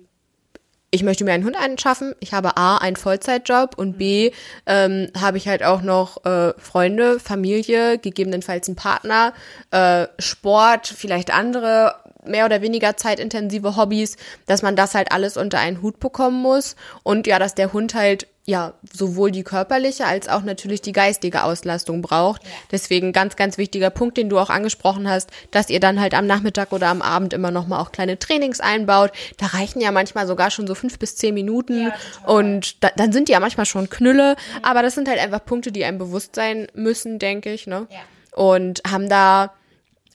ich 0.91 1.03
möchte 1.03 1.23
mir 1.23 1.33
einen 1.33 1.45
Hund 1.45 1.55
anschaffen. 1.55 2.15
Ich 2.19 2.33
habe 2.33 2.57
A, 2.57 2.77
einen 2.77 2.95
Vollzeitjob 2.95 3.77
und 3.77 3.97
B, 3.97 4.31
ähm, 4.65 5.09
habe 5.19 5.37
ich 5.37 5.47
halt 5.47 5.63
auch 5.63 5.81
noch 5.81 6.25
äh, 6.25 6.53
Freunde, 6.57 7.19
Familie, 7.19 7.97
gegebenenfalls 7.99 8.67
einen 8.67 8.75
Partner, 8.75 9.33
äh, 9.71 10.07
Sport, 10.17 10.87
vielleicht 10.87 11.33
andere 11.33 11.95
mehr 12.25 12.45
oder 12.45 12.61
weniger 12.61 12.97
zeitintensive 12.97 13.75
Hobbys, 13.75 14.17
dass 14.45 14.61
man 14.61 14.75
das 14.75 14.93
halt 14.93 15.11
alles 15.11 15.37
unter 15.37 15.59
einen 15.59 15.81
Hut 15.81 15.99
bekommen 15.99 16.41
muss 16.41 16.75
und 17.03 17.27
ja, 17.27 17.39
dass 17.39 17.55
der 17.55 17.71
Hund 17.71 17.93
halt 17.93 18.27
ja 18.49 18.73
sowohl 18.91 19.31
die 19.31 19.43
körperliche 19.43 20.05
als 20.05 20.27
auch 20.27 20.41
natürlich 20.41 20.81
die 20.81 20.91
geistige 20.91 21.43
Auslastung 21.43 22.01
braucht. 22.01 22.41
Deswegen 22.71 23.13
ganz, 23.13 23.35
ganz 23.35 23.57
wichtiger 23.57 23.89
Punkt, 23.89 24.17
den 24.17 24.29
du 24.29 24.39
auch 24.39 24.49
angesprochen 24.49 25.09
hast, 25.09 25.29
dass 25.51 25.69
ihr 25.69 25.79
dann 25.79 25.99
halt 26.01 26.13
am 26.13 26.27
Nachmittag 26.27 26.71
oder 26.73 26.87
am 26.87 27.01
Abend 27.01 27.33
immer 27.33 27.51
noch 27.51 27.67
mal 27.67 27.79
auch 27.79 27.91
kleine 27.91 28.19
Trainings 28.19 28.59
einbaut. 28.59 29.11
Da 29.37 29.47
reichen 29.47 29.79
ja 29.79 29.91
manchmal 29.91 30.27
sogar 30.27 30.51
schon 30.51 30.67
so 30.67 30.75
fünf 30.75 30.99
bis 30.99 31.15
zehn 31.15 31.33
Minuten 31.33 31.87
ja, 31.87 31.93
und 32.25 32.83
da, 32.83 32.89
dann 32.95 33.11
sind 33.11 33.27
die 33.27 33.33
ja 33.33 33.39
manchmal 33.39 33.65
schon 33.65 33.89
Knülle. 33.89 34.33
Mhm. 34.33 34.65
Aber 34.65 34.81
das 34.81 34.95
sind 34.95 35.07
halt 35.07 35.19
einfach 35.19 35.45
Punkte, 35.45 35.71
die 35.71 35.85
einem 35.85 35.99
bewusst 35.99 36.35
sein 36.35 36.67
müssen, 36.73 37.19
denke 37.19 37.53
ich. 37.53 37.67
Ne? 37.67 37.87
Ja. 37.89 37.99
Und 38.35 38.81
haben 38.89 39.09
da 39.09 39.53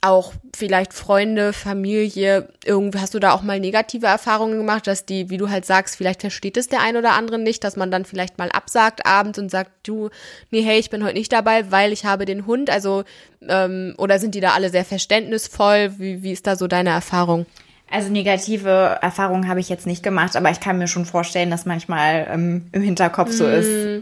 auch 0.04 0.32
vielleicht 0.54 0.92
Freunde, 0.92 1.52
Familie, 1.52 2.48
irgendwie 2.64 2.98
hast 2.98 3.14
du 3.14 3.18
da 3.18 3.32
auch 3.32 3.42
mal 3.42 3.58
negative 3.58 4.06
Erfahrungen 4.06 4.58
gemacht, 4.58 4.86
dass 4.86 5.06
die, 5.06 5.30
wie 5.30 5.36
du 5.36 5.50
halt 5.50 5.64
sagst, 5.64 5.96
vielleicht 5.96 6.20
versteht 6.20 6.56
es 6.56 6.68
der 6.68 6.82
ein 6.82 6.96
oder 6.96 7.12
andere 7.12 7.38
nicht, 7.38 7.64
dass 7.64 7.76
man 7.76 7.90
dann 7.90 8.04
vielleicht 8.04 8.38
mal 8.38 8.50
absagt 8.50 9.06
abends 9.06 9.38
und 9.38 9.50
sagt, 9.50 9.70
du, 9.84 10.10
nee, 10.50 10.62
hey, 10.62 10.78
ich 10.78 10.90
bin 10.90 11.04
heute 11.04 11.14
nicht 11.14 11.32
dabei, 11.32 11.70
weil 11.70 11.92
ich 11.92 12.04
habe 12.04 12.24
den 12.24 12.46
Hund. 12.46 12.70
Also, 12.70 13.04
ähm, 13.48 13.94
oder 13.98 14.18
sind 14.18 14.34
die 14.34 14.40
da 14.40 14.52
alle 14.52 14.70
sehr 14.70 14.84
verständnisvoll? 14.84 15.94
Wie, 15.98 16.22
wie 16.22 16.32
ist 16.32 16.46
da 16.46 16.56
so 16.56 16.66
deine 16.66 16.90
Erfahrung? 16.90 17.46
Also 17.90 18.10
negative 18.10 18.98
Erfahrungen 19.02 19.48
habe 19.48 19.60
ich 19.60 19.68
jetzt 19.68 19.86
nicht 19.86 20.02
gemacht, 20.02 20.36
aber 20.36 20.50
ich 20.50 20.60
kann 20.60 20.78
mir 20.78 20.88
schon 20.88 21.04
vorstellen, 21.04 21.50
dass 21.50 21.66
manchmal 21.66 22.26
ähm, 22.30 22.66
im 22.72 22.82
Hinterkopf 22.82 23.30
so 23.30 23.46
ist. 23.46 23.68
Äh, 23.68 24.00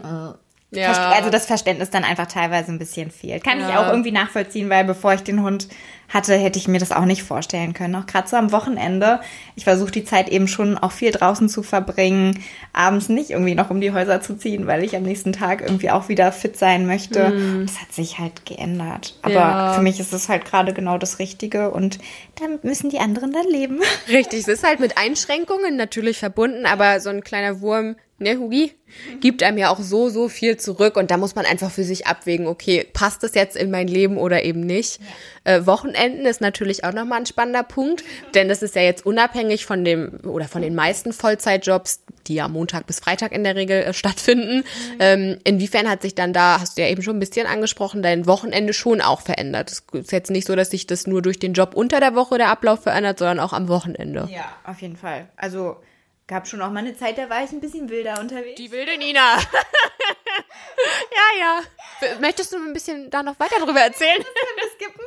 ja. 0.75 1.11
Also 1.11 1.29
das 1.29 1.45
Verständnis 1.45 1.89
dann 1.89 2.03
einfach 2.03 2.27
teilweise 2.27 2.71
ein 2.71 2.79
bisschen 2.79 3.11
fehlt. 3.11 3.43
Kann 3.43 3.59
ja. 3.59 3.69
ich 3.69 3.75
auch 3.75 3.89
irgendwie 3.89 4.11
nachvollziehen, 4.11 4.69
weil 4.69 4.83
bevor 4.83 5.13
ich 5.13 5.21
den 5.21 5.41
Hund 5.41 5.67
hatte, 6.13 6.35
hätte 6.35 6.59
ich 6.59 6.67
mir 6.67 6.79
das 6.79 6.91
auch 6.91 7.05
nicht 7.05 7.23
vorstellen 7.23 7.73
können. 7.73 7.95
Auch 7.95 8.05
gerade 8.05 8.27
so 8.27 8.35
am 8.35 8.51
Wochenende. 8.51 9.19
Ich 9.55 9.63
versuche 9.63 9.91
die 9.91 10.05
Zeit 10.05 10.29
eben 10.29 10.47
schon 10.47 10.77
auch 10.77 10.91
viel 10.91 11.11
draußen 11.11 11.49
zu 11.49 11.63
verbringen, 11.63 12.43
abends 12.71 13.09
nicht 13.09 13.31
irgendwie 13.31 13.55
noch 13.55 13.71
um 13.71 13.81
die 13.81 13.91
Häuser 13.91 14.21
zu 14.21 14.37
ziehen, 14.37 14.67
weil 14.67 14.83
ich 14.83 14.95
am 14.95 15.03
nächsten 15.03 15.33
Tag 15.33 15.61
irgendwie 15.61 15.89
auch 15.89 16.09
wieder 16.09 16.31
fit 16.31 16.57
sein 16.57 16.85
möchte. 16.85 17.29
Mhm. 17.29 17.65
Das 17.65 17.81
hat 17.81 17.91
sich 17.91 18.19
halt 18.19 18.45
geändert. 18.45 19.17
Aber 19.23 19.33
ja. 19.33 19.73
für 19.73 19.81
mich 19.81 19.99
ist 19.99 20.13
es 20.13 20.29
halt 20.29 20.45
gerade 20.45 20.73
genau 20.73 20.97
das 20.97 21.19
Richtige 21.19 21.71
und 21.71 21.97
damit 22.39 22.63
müssen 22.63 22.89
die 22.89 22.99
anderen 22.99 23.31
dann 23.31 23.47
leben. 23.47 23.79
Richtig, 24.07 24.41
es 24.41 24.47
ist 24.47 24.63
halt 24.63 24.79
mit 24.79 24.97
Einschränkungen 24.97 25.75
natürlich 25.75 26.19
verbunden, 26.19 26.65
aber 26.65 26.99
so 26.99 27.09
ein 27.09 27.23
kleiner 27.23 27.61
Wurm 27.61 27.95
ne, 28.19 28.37
Hugi, 28.37 28.73
gibt 29.21 29.43
einem 29.43 29.57
ja 29.57 29.69
auch 29.69 29.79
so, 29.79 30.09
so 30.09 30.29
viel 30.29 30.57
zurück 30.57 30.97
und 30.97 31.11
da 31.11 31.17
muss 31.17 31.35
man 31.35 31.45
einfach 31.45 31.71
für 31.71 31.83
sich 31.83 32.07
abwägen, 32.07 32.47
okay, 32.47 32.85
passt 32.93 33.23
das 33.23 33.35
jetzt 33.35 33.55
in 33.55 33.71
mein 33.71 33.87
Leben 33.87 34.17
oder 34.17 34.43
eben 34.43 34.61
nicht. 34.61 34.99
Ja. 35.45 35.55
Äh, 35.55 35.65
Wochenenden 35.65 36.25
ist 36.25 36.41
natürlich 36.41 36.83
auch 36.83 36.93
nochmal 36.93 37.19
ein 37.19 37.25
spannender 37.25 37.63
Punkt, 37.63 38.03
denn 38.33 38.49
das 38.49 38.61
ist 38.61 38.75
ja 38.75 38.81
jetzt 38.81 39.05
unabhängig 39.05 39.65
von 39.65 39.83
dem 39.83 40.19
oder 40.25 40.47
von 40.47 40.61
den 40.61 40.75
meisten 40.75 41.11
Vollzeitjobs, 41.11 42.03
die 42.27 42.35
ja 42.35 42.47
Montag 42.47 42.87
bis 42.87 42.99
Freitag 42.99 43.31
in 43.31 43.43
der 43.43 43.55
Regel 43.55 43.81
äh, 43.81 43.93
stattfinden. 43.93 44.57
Mhm. 44.57 44.97
Ähm, 44.99 45.37
inwiefern 45.43 45.89
hat 45.89 46.01
sich 46.01 46.15
dann 46.15 46.33
da, 46.33 46.59
hast 46.59 46.77
du 46.77 46.81
ja 46.81 46.89
eben 46.89 47.01
schon 47.01 47.17
ein 47.17 47.19
bisschen 47.19 47.47
angesprochen, 47.47 48.01
dein 48.01 48.25
Wochenende 48.27 48.73
schon 48.73 49.01
auch 49.01 49.21
verändert? 49.21 49.71
Es 49.71 49.83
ist 49.91 50.11
jetzt 50.11 50.31
nicht 50.31 50.47
so, 50.47 50.55
dass 50.55 50.69
sich 50.69 50.87
das 50.87 51.07
nur 51.07 51.21
durch 51.21 51.39
den 51.39 51.53
Job 51.53 51.73
unter 51.73 51.99
der 51.99 52.15
Woche 52.15 52.37
der 52.37 52.49
Ablauf 52.49 52.83
verändert, 52.83 53.19
sondern 53.19 53.39
auch 53.39 53.53
am 53.53 53.67
Wochenende. 53.67 54.29
Ja, 54.31 54.45
auf 54.63 54.81
jeden 54.81 54.97
Fall. 54.97 55.27
Also 55.35 55.77
Gab 56.27 56.47
schon 56.47 56.61
auch 56.61 56.71
mal 56.71 56.79
eine 56.79 56.95
Zeit, 56.95 57.17
da 57.17 57.29
war 57.29 57.43
ich 57.43 57.51
ein 57.51 57.59
bisschen 57.59 57.89
wilder 57.89 58.19
unterwegs. 58.19 58.55
Die 58.55 58.71
wilde 58.71 58.97
Nina. 58.97 59.37
ja, 61.11 61.39
ja. 61.39 61.61
Möchtest 62.21 62.53
du 62.53 62.57
ein 62.57 62.71
bisschen 62.71 63.09
da 63.09 63.23
noch 63.23 63.37
weiter 63.39 63.59
drüber 63.59 63.81
erzählen? 63.81 64.23
Skippen. 64.83 65.05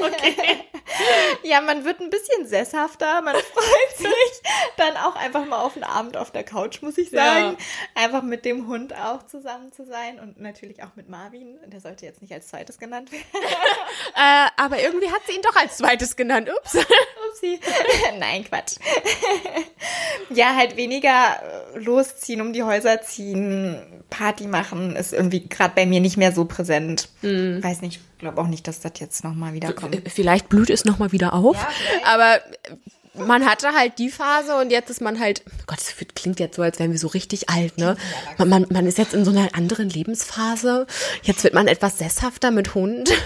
Okay. 0.00 0.64
ja, 1.42 1.60
man 1.60 1.84
wird 1.84 2.00
ein 2.00 2.10
bisschen 2.10 2.46
sesshafter, 2.46 3.20
man 3.22 3.36
freut 3.36 3.96
sich 3.96 4.42
dann 4.76 4.96
auch 4.96 5.16
einfach 5.16 5.46
mal 5.46 5.60
auf 5.60 5.74
einen 5.74 5.84
Abend 5.84 6.16
auf 6.16 6.30
der 6.30 6.44
Couch, 6.44 6.82
muss 6.82 6.98
ich 6.98 7.10
sagen. 7.10 7.56
Ja. 7.58 8.04
Einfach 8.04 8.22
mit 8.22 8.44
dem 8.44 8.66
Hund 8.66 8.94
auch 8.94 9.24
zusammen 9.26 9.72
zu 9.72 9.84
sein 9.86 10.20
und 10.20 10.40
natürlich 10.40 10.82
auch 10.82 10.96
mit 10.96 11.08
Marvin. 11.08 11.58
Der 11.66 11.80
sollte 11.80 12.04
jetzt 12.04 12.22
nicht 12.22 12.32
als 12.32 12.48
zweites 12.48 12.78
genannt 12.78 13.10
werden. 13.12 13.24
äh, 14.14 14.48
aber 14.56 14.80
irgendwie 14.80 15.10
hat 15.10 15.22
sie 15.26 15.36
ihn 15.36 15.42
doch 15.42 15.56
als 15.56 15.78
zweites 15.78 16.16
genannt. 16.16 16.50
Ups. 16.50 16.76
Upsi. 17.28 17.60
Nein, 18.18 18.44
Quatsch. 18.44 18.76
ja, 20.30 20.54
halt 20.54 20.76
weniger 20.76 21.74
äh, 21.74 21.78
losziehen, 21.78 22.40
um 22.40 22.52
die 22.52 22.62
Häuser 22.62 23.02
ziehen, 23.02 24.04
Party 24.10 24.46
machen, 24.46 24.96
ist 24.96 25.12
irgendwie 25.12 25.48
gerade 25.48 25.74
bei 25.74 25.86
mir 25.86 26.00
nicht 26.00 26.16
mehr 26.16 26.32
so 26.32 26.44
präsent. 26.44 27.08
Mhm. 27.22 27.62
Weiß 27.62 27.80
nicht, 27.80 28.00
glaube 28.24 28.40
auch 28.40 28.46
nicht, 28.46 28.66
dass 28.66 28.80
das 28.80 28.92
jetzt 28.98 29.03
nochmal 29.24 29.52
wieder 29.52 29.72
kommt. 29.72 29.96
Vielleicht 30.08 30.48
blüht 30.48 30.70
es 30.70 30.84
nochmal 30.84 31.12
wieder 31.12 31.32
auf, 31.34 31.56
ja, 31.56 31.68
aber 32.04 32.40
man 33.14 33.46
hatte 33.46 33.72
halt 33.74 33.98
die 33.98 34.10
Phase 34.10 34.56
und 34.56 34.70
jetzt 34.70 34.90
ist 34.90 35.00
man 35.00 35.20
halt, 35.20 35.42
Gott, 35.66 35.78
das 35.78 35.94
klingt 36.14 36.40
jetzt 36.40 36.56
so, 36.56 36.62
als 36.62 36.78
wären 36.78 36.90
wir 36.90 36.98
so 36.98 37.08
richtig 37.08 37.48
alt, 37.48 37.78
ne? 37.78 37.96
Man, 38.38 38.48
man, 38.48 38.66
man 38.70 38.86
ist 38.86 38.98
jetzt 38.98 39.14
in 39.14 39.24
so 39.24 39.30
einer 39.30 39.54
anderen 39.54 39.88
Lebensphase. 39.88 40.86
Jetzt 41.22 41.44
wird 41.44 41.54
man 41.54 41.68
etwas 41.68 41.98
sesshafter 41.98 42.50
mit 42.50 42.74
Hund. 42.74 43.10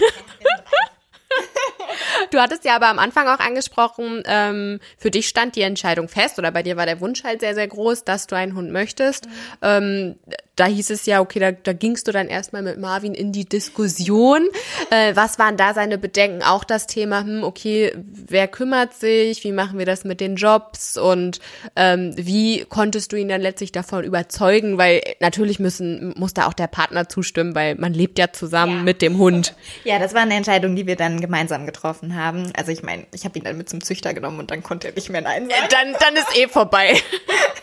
Du 2.30 2.38
hattest 2.38 2.64
ja 2.64 2.76
aber 2.76 2.88
am 2.88 2.98
Anfang 2.98 3.26
auch 3.28 3.38
angesprochen, 3.38 4.22
ähm, 4.26 4.80
für 4.98 5.10
dich 5.10 5.28
stand 5.28 5.56
die 5.56 5.62
Entscheidung 5.62 6.08
fest 6.08 6.38
oder 6.38 6.50
bei 6.50 6.62
dir 6.62 6.76
war 6.76 6.86
der 6.86 7.00
Wunsch 7.00 7.24
halt 7.24 7.40
sehr, 7.40 7.54
sehr 7.54 7.68
groß, 7.68 8.04
dass 8.04 8.26
du 8.26 8.36
einen 8.36 8.54
Hund 8.54 8.70
möchtest. 8.70 9.26
Mhm. 9.26 9.32
Ähm, 9.62 10.18
da 10.58 10.66
hieß 10.66 10.90
es 10.90 11.06
ja, 11.06 11.20
okay, 11.20 11.38
da, 11.38 11.52
da 11.52 11.72
gingst 11.72 12.08
du 12.08 12.12
dann 12.12 12.26
erstmal 12.26 12.62
mit 12.62 12.78
Marvin 12.78 13.14
in 13.14 13.30
die 13.30 13.44
Diskussion. 13.44 14.48
Äh, 14.90 15.14
was 15.14 15.38
waren 15.38 15.56
da 15.56 15.72
seine 15.72 15.98
Bedenken? 15.98 16.42
Auch 16.42 16.64
das 16.64 16.86
Thema, 16.88 17.20
hm, 17.20 17.44
okay, 17.44 17.92
wer 17.96 18.48
kümmert 18.48 18.94
sich? 18.94 19.44
Wie 19.44 19.52
machen 19.52 19.78
wir 19.78 19.86
das 19.86 20.04
mit 20.04 20.20
den 20.20 20.34
Jobs? 20.34 20.96
Und 20.96 21.38
ähm, 21.76 22.12
wie 22.16 22.64
konntest 22.68 23.12
du 23.12 23.16
ihn 23.16 23.28
dann 23.28 23.40
letztlich 23.40 23.70
davon 23.70 24.02
überzeugen? 24.02 24.78
Weil 24.78 25.00
natürlich 25.20 25.60
müssen, 25.60 26.12
muss 26.16 26.34
da 26.34 26.46
auch 26.46 26.54
der 26.54 26.66
Partner 26.66 27.08
zustimmen, 27.08 27.54
weil 27.54 27.76
man 27.76 27.94
lebt 27.94 28.18
ja 28.18 28.32
zusammen 28.32 28.78
ja. 28.78 28.82
mit 28.82 29.00
dem 29.00 29.18
Hund. 29.18 29.54
Ja, 29.84 30.00
das 30.00 30.12
war 30.12 30.22
eine 30.22 30.34
Entscheidung, 30.34 30.74
die 30.74 30.86
wir 30.86 30.96
dann 30.96 31.20
gemeinsam 31.20 31.66
getroffen 31.66 32.16
haben. 32.16 32.52
Also 32.56 32.72
ich 32.72 32.82
meine, 32.82 33.06
ich 33.14 33.24
habe 33.24 33.38
ihn 33.38 33.44
dann 33.44 33.56
mit 33.56 33.68
zum 33.68 33.82
Züchter 33.82 34.12
genommen 34.12 34.40
und 34.40 34.50
dann 34.50 34.64
konnte 34.64 34.88
er 34.88 34.94
nicht 34.94 35.08
mehr 35.08 35.20
Nein 35.20 35.48
sagen. 35.48 35.68
Dann, 35.70 35.92
dann 36.00 36.16
ist 36.16 36.36
eh 36.36 36.48
vorbei. 36.48 37.00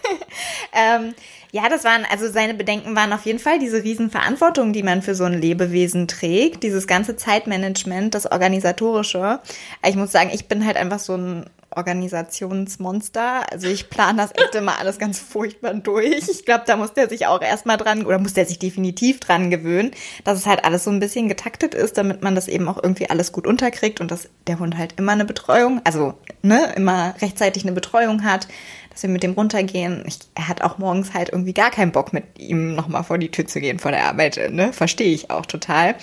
ähm, 0.73 1.13
ja, 1.55 1.69
das 1.69 1.85
waren, 1.85 2.05
also 2.11 2.29
seine 2.29 2.53
Bedenken 2.53 2.84
waren 2.93 3.13
auf 3.13 3.25
jeden 3.25 3.39
Fall 3.39 3.59
diese 3.59 3.83
Riesenverantwortung, 3.83 4.73
die 4.73 4.83
man 4.83 5.01
für 5.01 5.15
so 5.15 5.23
ein 5.23 5.39
Lebewesen 5.39 6.07
trägt, 6.07 6.63
dieses 6.63 6.87
ganze 6.87 7.15
Zeitmanagement, 7.15 8.13
das 8.13 8.31
Organisatorische. 8.31 9.39
Ich 9.87 9.95
muss 9.95 10.11
sagen, 10.11 10.29
ich 10.33 10.47
bin 10.47 10.65
halt 10.65 10.77
einfach 10.77 10.99
so 10.99 11.15
ein 11.15 11.45
Organisationsmonster. 11.75 13.51
Also 13.51 13.67
ich 13.67 13.89
plane 13.89 14.17
das 14.17 14.31
echt 14.31 14.55
immer 14.55 14.79
alles 14.79 14.97
ganz 14.97 15.19
furchtbar 15.19 15.73
durch. 15.73 16.27
Ich 16.29 16.45
glaube, 16.45 16.63
da 16.65 16.75
muss 16.75 16.93
der 16.93 17.09
sich 17.09 17.27
auch 17.27 17.41
erstmal 17.41 17.77
dran, 17.77 18.05
oder 18.05 18.19
muss 18.19 18.33
der 18.33 18.45
sich 18.45 18.59
definitiv 18.59 19.19
dran 19.19 19.49
gewöhnen, 19.49 19.91
dass 20.23 20.39
es 20.39 20.45
halt 20.45 20.63
alles 20.63 20.83
so 20.83 20.91
ein 20.91 20.99
bisschen 20.99 21.27
getaktet 21.27 21.73
ist, 21.73 21.97
damit 21.97 22.23
man 22.23 22.35
das 22.35 22.47
eben 22.47 22.67
auch 22.67 22.81
irgendwie 22.81 23.09
alles 23.09 23.31
gut 23.31 23.47
unterkriegt 23.47 24.01
und 24.01 24.11
dass 24.11 24.29
der 24.47 24.59
Hund 24.59 24.77
halt 24.77 24.93
immer 24.97 25.11
eine 25.11 25.25
Betreuung, 25.25 25.81
also 25.83 26.13
ne, 26.41 26.73
immer 26.75 27.15
rechtzeitig 27.21 27.63
eine 27.63 27.73
Betreuung 27.73 28.23
hat, 28.23 28.47
dass 28.95 29.03
wir 29.03 29.09
mit 29.09 29.23
dem 29.23 29.33
runtergehen. 29.33 30.03
Ich, 30.07 30.19
er 30.35 30.47
hat 30.47 30.61
auch 30.61 30.77
morgens 30.77 31.13
halt 31.13 31.29
irgendwie 31.29 31.53
gar 31.53 31.69
keinen 31.69 31.91
Bock, 31.91 32.13
mit 32.13 32.23
ihm 32.39 32.75
nochmal 32.75 33.03
vor 33.03 33.17
die 33.17 33.29
Tür 33.29 33.45
zu 33.45 33.59
gehen 33.59 33.77
vor 33.77 33.91
der 33.91 34.05
Arbeit. 34.05 34.39
Ne? 34.51 34.71
Verstehe 34.71 35.13
ich 35.13 35.29
auch 35.29 35.45
total. 35.45 35.95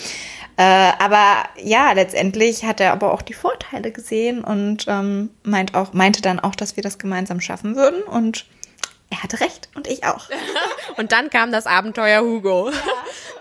Äh, 0.59 0.63
aber 0.99 1.45
ja, 1.63 1.93
letztendlich 1.93 2.65
hat 2.65 2.81
er 2.81 2.93
aber 2.93 3.15
auch 3.15 3.23
die 3.23 3.33
Vorteile 3.33 3.93
gesehen 3.93 4.45
und 4.45 4.85
ähm, 4.89 5.31
meint 5.43 5.75
auch, 5.75 5.95
meinte 5.95 6.21
dann 6.21 6.39
auch, 6.39 6.55
dass 6.55 6.77
wir 6.77 6.83
das 6.83 6.99
gemeinsam 6.99 7.41
schaffen 7.41 7.77
würden. 7.77 8.03
Und 8.03 8.45
er 9.13 9.23
hatte 9.23 9.41
recht 9.41 9.69
und 9.75 9.87
ich 9.87 10.05
auch. 10.05 10.29
und 10.97 11.13
dann 11.13 11.29
kam 11.29 11.53
das 11.53 11.67
Abenteuer 11.67 12.23
Hugo. 12.23 12.71
Ja. 12.71 12.77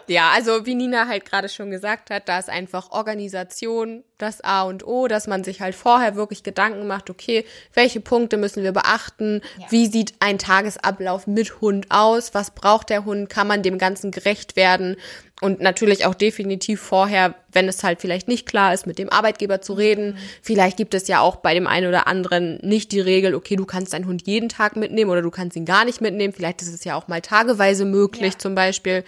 ja, 0.07 0.29
also 0.35 0.65
wie 0.65 0.75
Nina 0.75 1.07
halt 1.07 1.23
gerade 1.23 1.47
schon 1.47 1.71
gesagt 1.71 2.09
hat, 2.09 2.27
da 2.27 2.39
ist 2.39 2.49
einfach 2.49 2.91
Organisation 2.91 4.03
das 4.17 4.41
A 4.41 4.63
und 4.63 4.85
O, 4.85 5.07
dass 5.07 5.27
man 5.27 5.45
sich 5.45 5.61
halt 5.61 5.73
vorher 5.73 6.15
wirklich 6.15 6.43
Gedanken 6.43 6.87
macht, 6.87 7.09
okay, 7.09 7.45
welche 7.73 8.01
Punkte 8.01 8.35
müssen 8.35 8.63
wir 8.63 8.73
beachten? 8.73 9.41
Ja. 9.57 9.67
Wie 9.69 9.87
sieht 9.87 10.15
ein 10.19 10.37
Tagesablauf 10.37 11.25
mit 11.25 11.61
Hund 11.61 11.87
aus? 11.89 12.33
Was 12.33 12.51
braucht 12.51 12.89
der 12.89 13.05
Hund? 13.05 13.29
Kann 13.29 13.47
man 13.47 13.63
dem 13.63 13.77
Ganzen 13.77 14.11
gerecht 14.11 14.57
werden? 14.57 14.97
Und 15.41 15.59
natürlich 15.59 16.05
auch 16.05 16.13
definitiv 16.13 16.79
vorher, 16.79 17.33
wenn 17.51 17.67
es 17.67 17.83
halt 17.83 17.99
vielleicht 17.99 18.27
nicht 18.27 18.45
klar 18.45 18.75
ist, 18.75 18.85
mit 18.85 18.99
dem 18.99 19.09
Arbeitgeber 19.09 19.59
zu 19.59 19.73
reden. 19.73 20.17
Vielleicht 20.43 20.77
gibt 20.77 20.93
es 20.93 21.07
ja 21.07 21.19
auch 21.19 21.37
bei 21.37 21.55
dem 21.55 21.65
einen 21.65 21.87
oder 21.87 22.05
anderen 22.05 22.59
nicht 22.61 22.91
die 22.91 22.99
Regel, 22.99 23.33
okay, 23.33 23.55
du 23.55 23.65
kannst 23.65 23.93
deinen 23.93 24.05
Hund 24.05 24.27
jeden 24.27 24.49
Tag 24.49 24.75
mitnehmen 24.75 25.09
oder 25.09 25.23
du 25.23 25.31
kannst 25.31 25.57
ihn 25.57 25.65
gar 25.65 25.83
nicht 25.83 25.99
mitnehmen. 25.99 26.31
Vielleicht 26.31 26.61
ist 26.61 26.71
es 26.71 26.83
ja 26.83 26.95
auch 26.95 27.07
mal 27.07 27.21
tageweise 27.21 27.85
möglich 27.85 28.33
ja. 28.33 28.39
zum 28.39 28.53
Beispiel. 28.53 29.03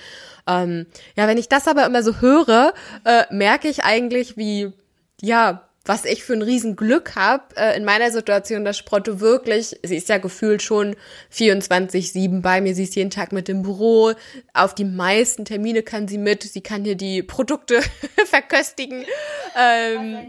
Ähm, 0.47 0.87
ja, 1.15 1.27
wenn 1.27 1.37
ich 1.37 1.49
das 1.49 1.67
aber 1.67 1.85
immer 1.85 2.01
so 2.01 2.19
höre, 2.19 2.73
äh, 3.05 3.23
merke 3.29 3.67
ich 3.67 3.83
eigentlich, 3.83 4.35
wie, 4.35 4.73
ja, 5.21 5.69
was 5.85 6.05
ich 6.05 6.23
für 6.23 6.33
ein 6.33 6.41
Riesenglück 6.41 7.15
habe 7.15 7.43
äh, 7.57 7.75
in 7.75 7.83
meiner 7.83 8.09
Situation, 8.09 8.63
dass 8.63 8.77
Sprotto 8.77 9.19
wirklich, 9.19 9.77
sie 9.83 9.97
ist 9.97 10.07
ja 10.07 10.17
gefühlt 10.17 10.61
schon 10.61 10.95
24-7 11.33 12.41
bei 12.41 12.61
mir, 12.61 12.73
sie 12.73 12.83
ist 12.83 12.95
jeden 12.95 13.09
Tag 13.09 13.33
mit 13.33 13.49
im 13.49 13.63
Büro, 13.63 14.13
auf 14.53 14.73
die 14.75 14.85
meisten 14.85 15.43
Termine 15.43 15.83
kann 15.83 16.07
sie 16.07 16.17
mit, 16.17 16.43
sie 16.43 16.61
kann 16.61 16.85
hier 16.85 16.95
die 16.95 17.21
Produkte 17.21 17.81
verköstigen. 18.25 19.03
Ähm, 19.59 20.19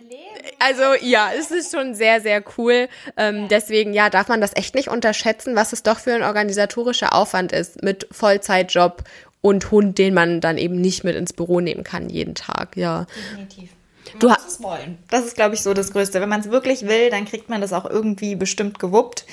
also 0.58 0.82
ja, 1.00 1.30
es 1.38 1.52
ist 1.52 1.72
schon 1.72 1.94
sehr, 1.94 2.20
sehr 2.20 2.42
cool. 2.58 2.88
Ähm, 3.16 3.46
deswegen, 3.48 3.94
ja, 3.94 4.10
darf 4.10 4.26
man 4.26 4.40
das 4.40 4.56
echt 4.56 4.74
nicht 4.74 4.88
unterschätzen, 4.88 5.54
was 5.54 5.72
es 5.72 5.84
doch 5.84 6.00
für 6.00 6.14
ein 6.14 6.24
organisatorischer 6.24 7.14
Aufwand 7.14 7.52
ist 7.52 7.80
mit 7.80 8.08
Vollzeitjob 8.10 9.04
und 9.40 9.70
Hund, 9.70 9.98
den 9.98 10.14
man 10.14 10.40
dann 10.40 10.58
eben 10.58 10.80
nicht 10.80 11.04
mit 11.04 11.14
ins 11.14 11.32
Büro 11.32 11.60
nehmen 11.60 11.84
kann 11.84 12.10
jeden 12.10 12.34
Tag, 12.34 12.76
ja. 12.76 13.06
Definitiv. 13.14 13.70
Du 14.18 14.31
hast 14.31 14.48
es 14.48 14.62
wollen. 14.62 14.98
Das 15.11 15.24
ist, 15.24 15.35
glaube 15.35 15.55
ich, 15.55 15.62
so 15.62 15.74
das 15.74 15.92
Größte. 15.92 16.20
Wenn 16.20 16.29
man 16.29 16.40
es 16.40 16.50
wirklich 16.50 16.83
will, 16.87 17.11
dann 17.11 17.24
kriegt 17.24 17.48
man 17.48 17.61
das 17.61 17.72
auch 17.72 17.85
irgendwie 17.85 18.37
bestimmt 18.37 18.79
gewuppt. 18.79 19.27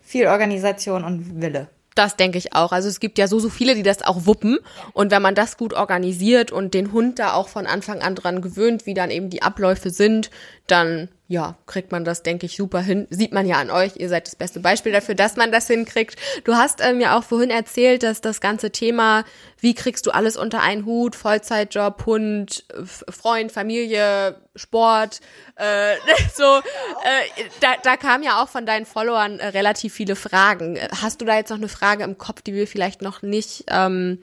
Viel 0.00 0.26
Organisation 0.26 1.04
und 1.04 1.40
Wille. 1.40 1.68
Das 1.94 2.16
denke 2.16 2.38
ich 2.38 2.54
auch. 2.54 2.72
Also 2.72 2.88
es 2.88 3.00
gibt 3.00 3.18
ja 3.18 3.28
so, 3.28 3.38
so 3.38 3.50
viele, 3.50 3.74
die 3.74 3.82
das 3.82 4.02
auch 4.02 4.26
wuppen. 4.26 4.58
Und 4.94 5.10
wenn 5.10 5.22
man 5.22 5.34
das 5.34 5.56
gut 5.56 5.74
organisiert 5.74 6.50
und 6.50 6.74
den 6.74 6.92
Hund 6.92 7.18
da 7.18 7.34
auch 7.34 7.48
von 7.48 7.66
Anfang 7.66 8.00
an 8.00 8.14
dran 8.14 8.40
gewöhnt, 8.40 8.86
wie 8.86 8.94
dann 8.94 9.10
eben 9.10 9.30
die 9.30 9.42
Abläufe 9.42 9.90
sind, 9.90 10.30
dann 10.66 11.08
ja, 11.32 11.56
kriegt 11.64 11.92
man 11.92 12.04
das, 12.04 12.22
denke 12.22 12.44
ich, 12.44 12.56
super 12.56 12.80
hin. 12.80 13.06
Sieht 13.08 13.32
man 13.32 13.46
ja 13.46 13.56
an 13.56 13.70
euch, 13.70 13.96
ihr 13.96 14.10
seid 14.10 14.26
das 14.26 14.36
beste 14.36 14.60
Beispiel 14.60 14.92
dafür, 14.92 15.14
dass 15.14 15.36
man 15.36 15.50
das 15.50 15.66
hinkriegt. 15.66 16.16
Du 16.44 16.56
hast 16.56 16.82
ähm, 16.84 17.00
ja 17.00 17.16
auch 17.16 17.24
vorhin 17.24 17.48
erzählt, 17.48 18.02
dass 18.02 18.20
das 18.20 18.42
ganze 18.42 18.70
Thema, 18.70 19.24
wie 19.58 19.72
kriegst 19.72 20.04
du 20.04 20.10
alles 20.10 20.36
unter 20.36 20.60
einen 20.60 20.84
Hut, 20.84 21.16
Vollzeitjob, 21.16 22.04
Hund, 22.04 22.66
Freund, 22.84 23.50
Familie, 23.50 24.42
Sport, 24.54 25.22
äh, 25.56 25.94
so, 26.34 26.44
äh, 26.44 27.44
da, 27.60 27.76
da 27.82 27.96
kam 27.96 28.22
ja 28.22 28.42
auch 28.42 28.50
von 28.50 28.66
deinen 28.66 28.84
Followern 28.84 29.38
äh, 29.38 29.46
relativ 29.48 29.94
viele 29.94 30.16
Fragen. 30.16 30.78
Hast 31.00 31.22
du 31.22 31.24
da 31.24 31.36
jetzt 31.36 31.48
noch 31.48 31.56
eine 31.56 31.68
Frage 31.68 32.04
im 32.04 32.18
Kopf, 32.18 32.42
die 32.42 32.52
wir 32.52 32.66
vielleicht 32.66 33.00
noch 33.00 33.22
nicht 33.22 33.64
ähm, 33.68 34.18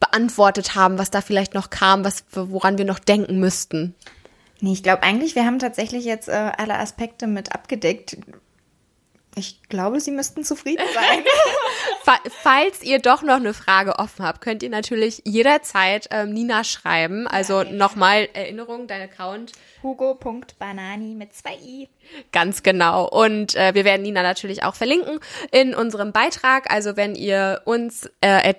beantwortet 0.00 0.74
haben, 0.74 0.98
was 0.98 1.12
da 1.12 1.20
vielleicht 1.20 1.54
noch 1.54 1.70
kam, 1.70 2.04
was, 2.04 2.24
woran 2.32 2.76
wir 2.76 2.86
noch 2.86 2.98
denken 2.98 3.38
müssten? 3.38 3.94
Nee, 4.60 4.72
ich 4.72 4.82
glaube 4.82 5.02
eigentlich, 5.02 5.34
wir 5.34 5.46
haben 5.46 5.58
tatsächlich 5.58 6.04
jetzt 6.04 6.28
äh, 6.28 6.52
alle 6.56 6.78
Aspekte 6.78 7.26
mit 7.26 7.52
abgedeckt. 7.52 8.18
Ich 9.36 9.62
glaube, 9.68 10.00
Sie 10.00 10.10
müssten 10.10 10.44
zufrieden 10.44 10.84
sein. 10.94 11.24
Falls 12.42 12.82
ihr 12.82 12.98
doch 12.98 13.22
noch 13.22 13.36
eine 13.36 13.54
Frage 13.54 13.98
offen 13.98 14.24
habt, 14.24 14.40
könnt 14.40 14.62
ihr 14.62 14.70
natürlich 14.70 15.22
jederzeit 15.24 16.08
ähm, 16.10 16.32
Nina 16.32 16.64
schreiben. 16.64 17.26
Also 17.26 17.62
ja, 17.62 17.72
nochmal 17.72 18.28
Erinnerung, 18.32 18.86
dein 18.86 19.02
Account. 19.02 19.52
Hugo.banani 19.82 21.14
mit 21.14 21.32
zwei 21.32 21.54
i. 21.54 21.88
Ganz 22.32 22.62
genau. 22.62 23.08
Und 23.08 23.54
äh, 23.54 23.74
wir 23.74 23.84
werden 23.84 24.02
Nina 24.02 24.22
natürlich 24.22 24.62
auch 24.64 24.74
verlinken 24.74 25.20
in 25.52 25.74
unserem 25.74 26.12
Beitrag. 26.12 26.70
Also 26.70 26.96
wenn 26.96 27.14
ihr 27.14 27.62
uns 27.64 28.10
äh, 28.20 28.52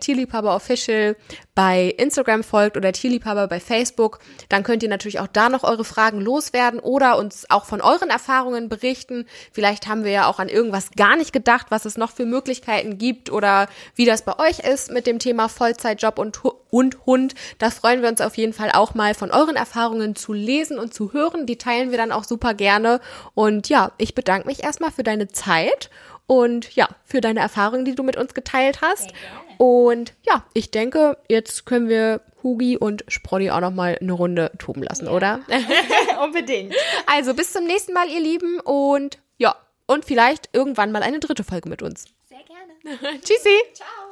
Official 0.43 1.15
bei 1.53 1.93
Instagram 1.97 2.43
folgt 2.43 2.77
oder 2.77 2.91
Tierliebhaber 2.91 3.47
bei 3.47 3.59
Facebook, 3.59 4.19
dann 4.49 4.63
könnt 4.63 4.83
ihr 4.83 4.89
natürlich 4.89 5.19
auch 5.19 5.27
da 5.27 5.49
noch 5.49 5.63
eure 5.63 5.83
Fragen 5.83 6.21
loswerden 6.21 6.79
oder 6.79 7.17
uns 7.17 7.45
auch 7.49 7.65
von 7.65 7.81
euren 7.81 8.09
Erfahrungen 8.09 8.69
berichten. 8.69 9.25
Vielleicht 9.51 9.87
haben 9.87 10.03
wir 10.03 10.11
ja 10.11 10.27
auch 10.27 10.39
an 10.39 10.49
irgendwas 10.61 10.91
gar 10.91 11.15
nicht 11.15 11.33
gedacht, 11.33 11.67
was 11.69 11.85
es 11.85 11.97
noch 11.97 12.11
für 12.11 12.25
Möglichkeiten 12.25 12.99
gibt 12.99 13.31
oder 13.31 13.67
wie 13.95 14.05
das 14.05 14.21
bei 14.21 14.37
euch 14.37 14.59
ist 14.59 14.91
mit 14.91 15.07
dem 15.07 15.17
Thema 15.17 15.49
Vollzeitjob 15.49 16.19
und, 16.19 16.39
und 16.69 17.05
Hund. 17.07 17.33
Da 17.57 17.71
freuen 17.71 18.03
wir 18.03 18.09
uns 18.09 18.21
auf 18.21 18.37
jeden 18.37 18.53
Fall 18.53 18.69
auch 18.71 18.93
mal 18.93 19.15
von 19.15 19.31
euren 19.31 19.55
Erfahrungen 19.55 20.15
zu 20.15 20.33
lesen 20.33 20.77
und 20.77 20.93
zu 20.93 21.13
hören. 21.13 21.47
Die 21.47 21.57
teilen 21.57 21.89
wir 21.89 21.97
dann 21.97 22.11
auch 22.11 22.23
super 22.23 22.53
gerne. 22.53 23.01
Und 23.33 23.69
ja, 23.69 23.91
ich 23.97 24.13
bedanke 24.13 24.47
mich 24.47 24.63
erstmal 24.63 24.91
für 24.91 25.03
deine 25.03 25.29
Zeit 25.29 25.89
und 26.27 26.75
ja, 26.75 26.87
für 27.03 27.21
deine 27.21 27.39
Erfahrungen, 27.39 27.83
die 27.83 27.95
du 27.95 28.03
mit 28.03 28.17
uns 28.17 28.35
geteilt 28.35 28.81
hast. 28.81 29.11
Und 29.57 30.13
ja, 30.23 30.45
ich 30.53 30.69
denke, 30.69 31.17
jetzt 31.27 31.65
können 31.65 31.89
wir 31.89 32.21
Hugi 32.43 32.77
und 32.77 33.03
Sprolli 33.07 33.49
auch 33.49 33.59
noch 33.59 33.71
mal 33.71 33.97
eine 33.99 34.13
Runde 34.13 34.51
toben 34.59 34.83
lassen, 34.83 35.07
ja. 35.07 35.11
oder? 35.11 35.39
Unbedingt. 36.23 36.75
Also 37.07 37.33
bis 37.33 37.51
zum 37.51 37.65
nächsten 37.65 37.93
Mal, 37.93 38.09
ihr 38.09 38.21
Lieben. 38.21 38.59
Und 38.59 39.19
ja, 39.37 39.55
und 39.91 40.05
vielleicht 40.05 40.49
irgendwann 40.53 40.91
mal 40.91 41.03
eine 41.03 41.19
dritte 41.19 41.43
Folge 41.43 41.67
mit 41.69 41.81
uns. 41.81 42.05
Sehr 42.29 42.43
gerne. 42.43 43.19
Tschüssi. 43.21 43.57
Ciao. 43.73 44.10